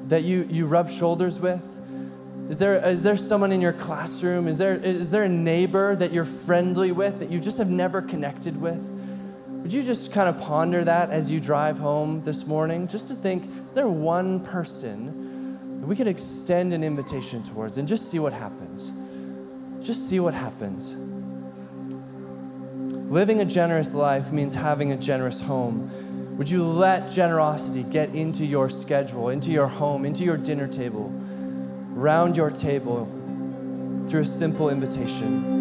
that 0.09 0.25
you, 0.25 0.47
you 0.51 0.66
rub 0.66 0.90
shoulders 0.90 1.38
with? 1.38 1.77
Is 2.49 2.59
there, 2.59 2.85
is 2.85 3.03
there 3.03 3.16
someone 3.16 3.53
in 3.53 3.61
your 3.61 3.75
classroom? 3.75 4.49
Is 4.49 4.59
there, 4.59 4.75
is 4.75 5.11
there 5.11 5.25
a 5.25 5.29
neighbor 5.29 5.94
that 5.94 6.12
you're 6.12 6.25
friendly 6.25 6.92
with 6.92 7.21
that 7.21 7.31
you 7.31 7.38
just 7.38 7.59
have 7.59 7.68
never 7.68 8.01
connected 8.01 8.61
with? 8.61 8.94
Would 9.62 9.73
you 9.73 9.83
just 9.83 10.12
kind 10.12 10.29
of 10.29 10.40
ponder 10.40 10.83
that 10.83 11.11
as 11.11 11.31
you 11.31 11.40
drive 11.40 11.79
home 11.79 12.23
this 12.23 12.47
morning? 12.47 12.88
Just 12.88 13.09
to 13.09 13.14
think, 13.14 13.44
is 13.64 13.75
there 13.75 13.88
one 13.88 14.40
person 14.40 15.81
that 15.81 15.87
we 15.87 15.94
could 15.94 16.07
extend 16.09 16.73
an 16.73 16.83
invitation 16.83 17.42
towards 17.42 17.77
and 17.77 17.87
just 17.87 18.11
see 18.11 18.18
what 18.18 18.33
happens? 18.33 18.92
Just 19.85 20.09
see 20.09 20.18
what 20.18 20.33
happens. 20.33 21.08
Living 23.09 23.40
a 23.40 23.44
generous 23.47 23.94
life 23.94 24.33
means 24.33 24.55
having 24.55 24.92
a 24.92 24.97
generous 24.97 25.40
home. 25.40 26.37
Would 26.37 26.51
you 26.51 26.62
let 26.62 27.09
generosity 27.09 27.83
get 27.83 28.14
into 28.14 28.44
your 28.44 28.68
schedule, 28.68 29.31
into 29.31 29.51
your 29.51 29.66
home, 29.66 30.05
into 30.05 30.25
your 30.25 30.37
dinner 30.37 30.68
table, 30.68 31.11
round 31.94 32.37
your 32.37 32.51
table 32.51 33.07
through 34.09 34.21
a 34.21 34.27
simple 34.27 34.68
invitation? 34.68 35.57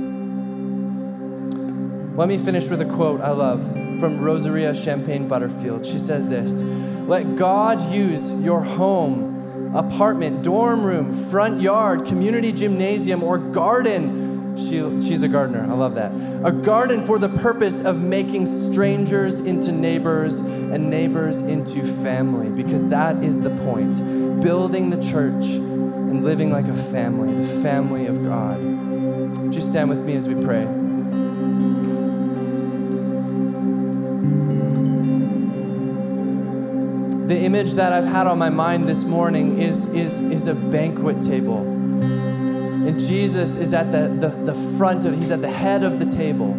Let 2.17 2.27
me 2.27 2.37
finish 2.37 2.67
with 2.67 2.81
a 2.81 2.85
quote 2.85 3.21
I 3.21 3.31
love 3.31 3.65
from 4.01 4.19
Rosaria 4.19 4.75
Champagne 4.75 5.29
Butterfield. 5.29 5.85
She 5.85 5.97
says 5.97 6.27
this 6.27 6.61
Let 7.07 7.37
God 7.37 7.81
use 7.93 8.43
your 8.43 8.59
home, 8.61 9.73
apartment, 9.73 10.43
dorm 10.43 10.83
room, 10.83 11.13
front 11.13 11.61
yard, 11.61 12.05
community 12.05 12.51
gymnasium, 12.51 13.23
or 13.23 13.37
garden 13.37 14.26
she, 14.57 14.79
she's 15.01 15.23
a 15.23 15.27
gardener. 15.27 15.61
I 15.61 15.73
love 15.73 15.95
that. 15.95 16.11
A 16.43 16.51
garden 16.51 17.03
for 17.03 17.19
the 17.19 17.29
purpose 17.29 17.83
of 17.83 18.01
making 18.01 18.47
strangers 18.47 19.39
into 19.39 19.71
neighbors 19.71 20.39
and 20.39 20.89
neighbors 20.89 21.41
into 21.41 21.83
family, 21.83 22.49
because 22.49 22.89
that 22.89 23.23
is 23.23 23.41
the 23.41 23.51
point. 23.65 23.97
Building 24.41 24.89
the 24.89 25.01
church 25.01 25.45
and 25.45 26.23
living 26.23 26.51
like 26.51 26.67
a 26.67 26.75
family, 26.75 27.33
the 27.33 27.43
family 27.61 28.07
of 28.07 28.23
God. 28.23 28.59
Would 28.61 29.53
you 29.53 29.61
stand 29.61 29.89
with 29.89 30.03
me 30.03 30.15
as 30.15 30.27
we 30.27 30.35
pray? 30.43 30.65
The 37.27 37.43
image 37.43 37.73
that 37.73 37.91
I've 37.91 38.05
had 38.05 38.25
on 38.25 38.39
my 38.39 38.49
mind 38.49 38.87
this 38.87 39.03
morning 39.03 39.57
is, 39.59 39.85
is, 39.93 40.21
is 40.21 40.47
a 40.47 40.55
banquet 40.55 41.19
table 41.19 41.76
Jesus 42.99 43.57
is 43.57 43.73
at 43.73 43.91
the, 43.91 44.07
the, 44.07 44.29
the 44.51 44.53
front 44.77 45.05
of, 45.05 45.15
he's 45.15 45.31
at 45.31 45.41
the 45.41 45.51
head 45.51 45.83
of 45.83 45.99
the 45.99 46.05
table. 46.05 46.53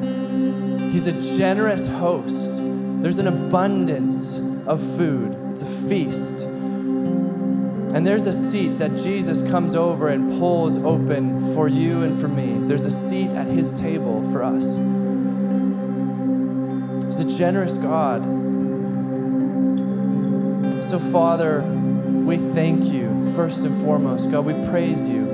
He's 0.91 1.07
a 1.07 1.39
generous 1.39 1.87
host. 1.87 2.63
There's 2.63 3.19
an 3.19 3.27
abundance 3.27 4.39
of 4.67 4.81
food, 4.81 5.35
it's 5.51 5.63
a 5.63 5.89
feast. 5.89 6.47
And 6.47 8.07
there's 8.07 8.27
a 8.27 8.33
seat 8.33 8.79
that 8.79 8.97
Jesus 8.97 9.49
comes 9.51 9.75
over 9.75 10.09
and 10.09 10.31
pulls 10.39 10.77
open 10.85 11.41
for 11.55 11.69
you 11.69 12.03
and 12.03 12.19
for 12.19 12.29
me. 12.29 12.59
There's 12.59 12.85
a 12.85 12.91
seat 12.91 13.31
at 13.31 13.47
his 13.47 13.79
table 13.79 14.23
for 14.31 14.43
us. 14.43 14.77
He's 17.07 17.21
a 17.21 17.39
generous 17.39 17.79
God. 17.79 18.25
So, 20.85 20.99
Father, 20.99 21.63
we 21.63 22.37
thank 22.37 22.85
you 22.85 23.33
first 23.35 23.65
and 23.65 23.75
foremost. 23.75 24.31
God, 24.31 24.45
we 24.45 24.53
praise 24.69 25.09
you 25.09 25.28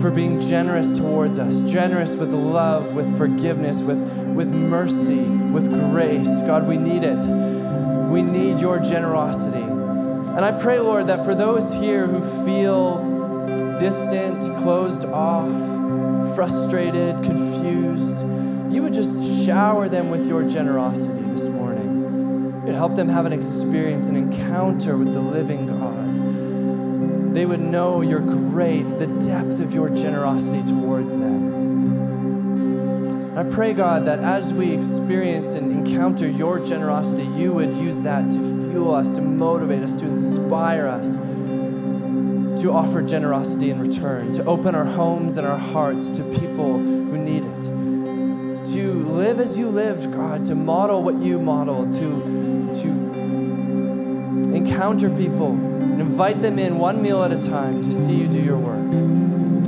for 0.00 0.10
being 0.10 0.40
generous 0.40 0.98
towards 0.98 1.38
us, 1.38 1.62
generous 1.62 2.16
with 2.16 2.32
love, 2.32 2.94
with 2.94 3.16
forgiveness, 3.16 3.82
with, 3.82 3.98
with 4.28 4.48
mercy, 4.48 5.24
with 5.24 5.68
grace. 5.90 6.42
God, 6.42 6.66
we 6.66 6.76
need 6.76 7.02
it. 7.04 7.22
We 8.10 8.22
need 8.22 8.60
your 8.60 8.78
generosity. 8.78 9.62
And 9.62 10.44
I 10.44 10.58
pray, 10.58 10.78
Lord, 10.78 11.08
that 11.08 11.24
for 11.24 11.34
those 11.34 11.74
here 11.74 12.06
who 12.06 12.20
feel 12.44 13.76
distant, 13.76 14.42
closed 14.62 15.04
off, 15.04 15.52
frustrated, 16.34 17.22
confused, 17.22 18.20
you 18.72 18.82
would 18.82 18.94
just 18.94 19.44
shower 19.44 19.88
them 19.88 20.08
with 20.08 20.26
your 20.26 20.48
generosity 20.48 21.22
this 21.24 21.48
morning. 21.48 22.62
You'd 22.66 22.74
help 22.74 22.94
them 22.94 23.08
have 23.08 23.26
an 23.26 23.32
experience, 23.32 24.08
an 24.08 24.16
encounter 24.16 24.96
with 24.96 25.12
the 25.12 25.20
living 25.20 25.66
God. 25.66 25.81
They 27.42 27.46
would 27.46 27.58
know 27.58 28.02
your 28.02 28.20
great, 28.20 28.86
the 28.86 29.08
depth 29.18 29.58
of 29.58 29.74
your 29.74 29.88
generosity 29.88 30.64
towards 30.64 31.18
them. 31.18 32.46
I 33.36 33.42
pray, 33.42 33.72
God, 33.74 34.06
that 34.06 34.20
as 34.20 34.54
we 34.54 34.72
experience 34.72 35.52
and 35.54 35.72
encounter 35.72 36.28
your 36.28 36.64
generosity, 36.64 37.24
you 37.24 37.52
would 37.52 37.72
use 37.72 38.02
that 38.02 38.30
to 38.30 38.38
fuel 38.38 38.94
us, 38.94 39.10
to 39.10 39.20
motivate 39.20 39.82
us, 39.82 39.96
to 39.96 40.06
inspire 40.06 40.86
us 40.86 41.16
to 42.62 42.70
offer 42.70 43.02
generosity 43.02 43.70
in 43.70 43.80
return, 43.80 44.30
to 44.34 44.44
open 44.44 44.76
our 44.76 44.84
homes 44.84 45.36
and 45.36 45.44
our 45.44 45.58
hearts 45.58 46.10
to 46.10 46.22
people 46.38 46.78
who 46.78 47.18
need 47.18 47.42
it, 47.44 47.62
to 48.66 48.92
live 49.02 49.40
as 49.40 49.58
you 49.58 49.66
lived, 49.66 50.12
God, 50.12 50.44
to 50.44 50.54
model 50.54 51.02
what 51.02 51.16
you 51.16 51.40
modeled, 51.40 51.92
to, 51.94 52.72
to 52.72 52.88
encounter 54.54 55.10
people 55.10 55.71
invite 56.02 56.42
them 56.42 56.58
in 56.58 56.78
one 56.78 57.00
meal 57.00 57.22
at 57.22 57.30
a 57.30 57.48
time 57.48 57.80
to 57.80 57.92
see 57.92 58.16
you 58.16 58.26
do 58.26 58.42
your 58.42 58.58
work. 58.58 58.90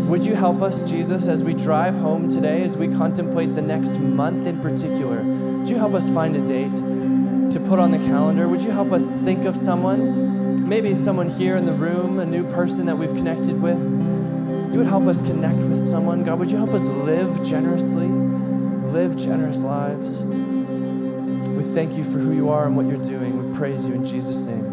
Would 0.09 0.27
you 0.27 0.35
help 0.35 0.63
us, 0.63 0.83
Jesus, 0.91 1.29
as 1.29 1.45
we 1.45 1.55
drive 1.55 1.97
home 1.97 2.29
today, 2.29 2.63
as 2.63 2.77
we 2.77 2.89
contemplate 2.89 3.55
the 3.55 3.63
next 3.63 4.01
month 4.01 4.45
in 4.45 4.61
particular? 4.61 5.23
Would 5.23 5.69
you 5.69 5.77
help 5.77 5.95
us 5.95 6.11
find 6.11 6.35
a 6.35 6.45
date 6.45 6.75
to 6.75 7.65
put 7.69 7.79
on 7.79 7.93
the 7.93 7.99
calendar? 7.99 8.49
Would 8.49 8.63
you 8.63 8.73
help 8.73 8.91
us 8.91 9.23
think 9.23 9.45
of 9.45 9.57
someone? 9.57 10.69
Maybe 10.69 10.93
someone 10.95 11.31
here 11.31 11.57
in 11.57 11.67
the 11.67 11.73
room, 11.73 12.19
a 12.19 12.27
new 12.27 12.43
person 12.51 12.87
that 12.87 12.97
we've 12.97 13.15
connected 13.15 13.63
with. 13.63 13.81
You 14.73 14.79
would 14.79 14.89
help 14.89 15.07
us 15.07 15.25
connect 15.25 15.59
with 15.59 15.79
someone. 15.79 16.25
God, 16.25 16.41
would 16.41 16.51
you 16.51 16.59
help 16.59 16.71
us 16.71 16.89
live 16.89 17.45
generously, 17.45 18.09
live 18.09 19.17
generous 19.17 19.63
lives? 19.63 20.25
We 20.25 21.63
thank 21.63 21.97
you 21.97 22.03
for 22.03 22.19
who 22.19 22.33
you 22.33 22.51
are 22.51 22.67
and 22.67 22.77
what 22.77 22.87
you're 22.87 22.97
doing. 22.97 23.51
We 23.53 23.57
praise 23.57 23.87
you 23.87 23.95
in 23.95 24.05
Jesus' 24.05 24.45
name. 24.47 24.64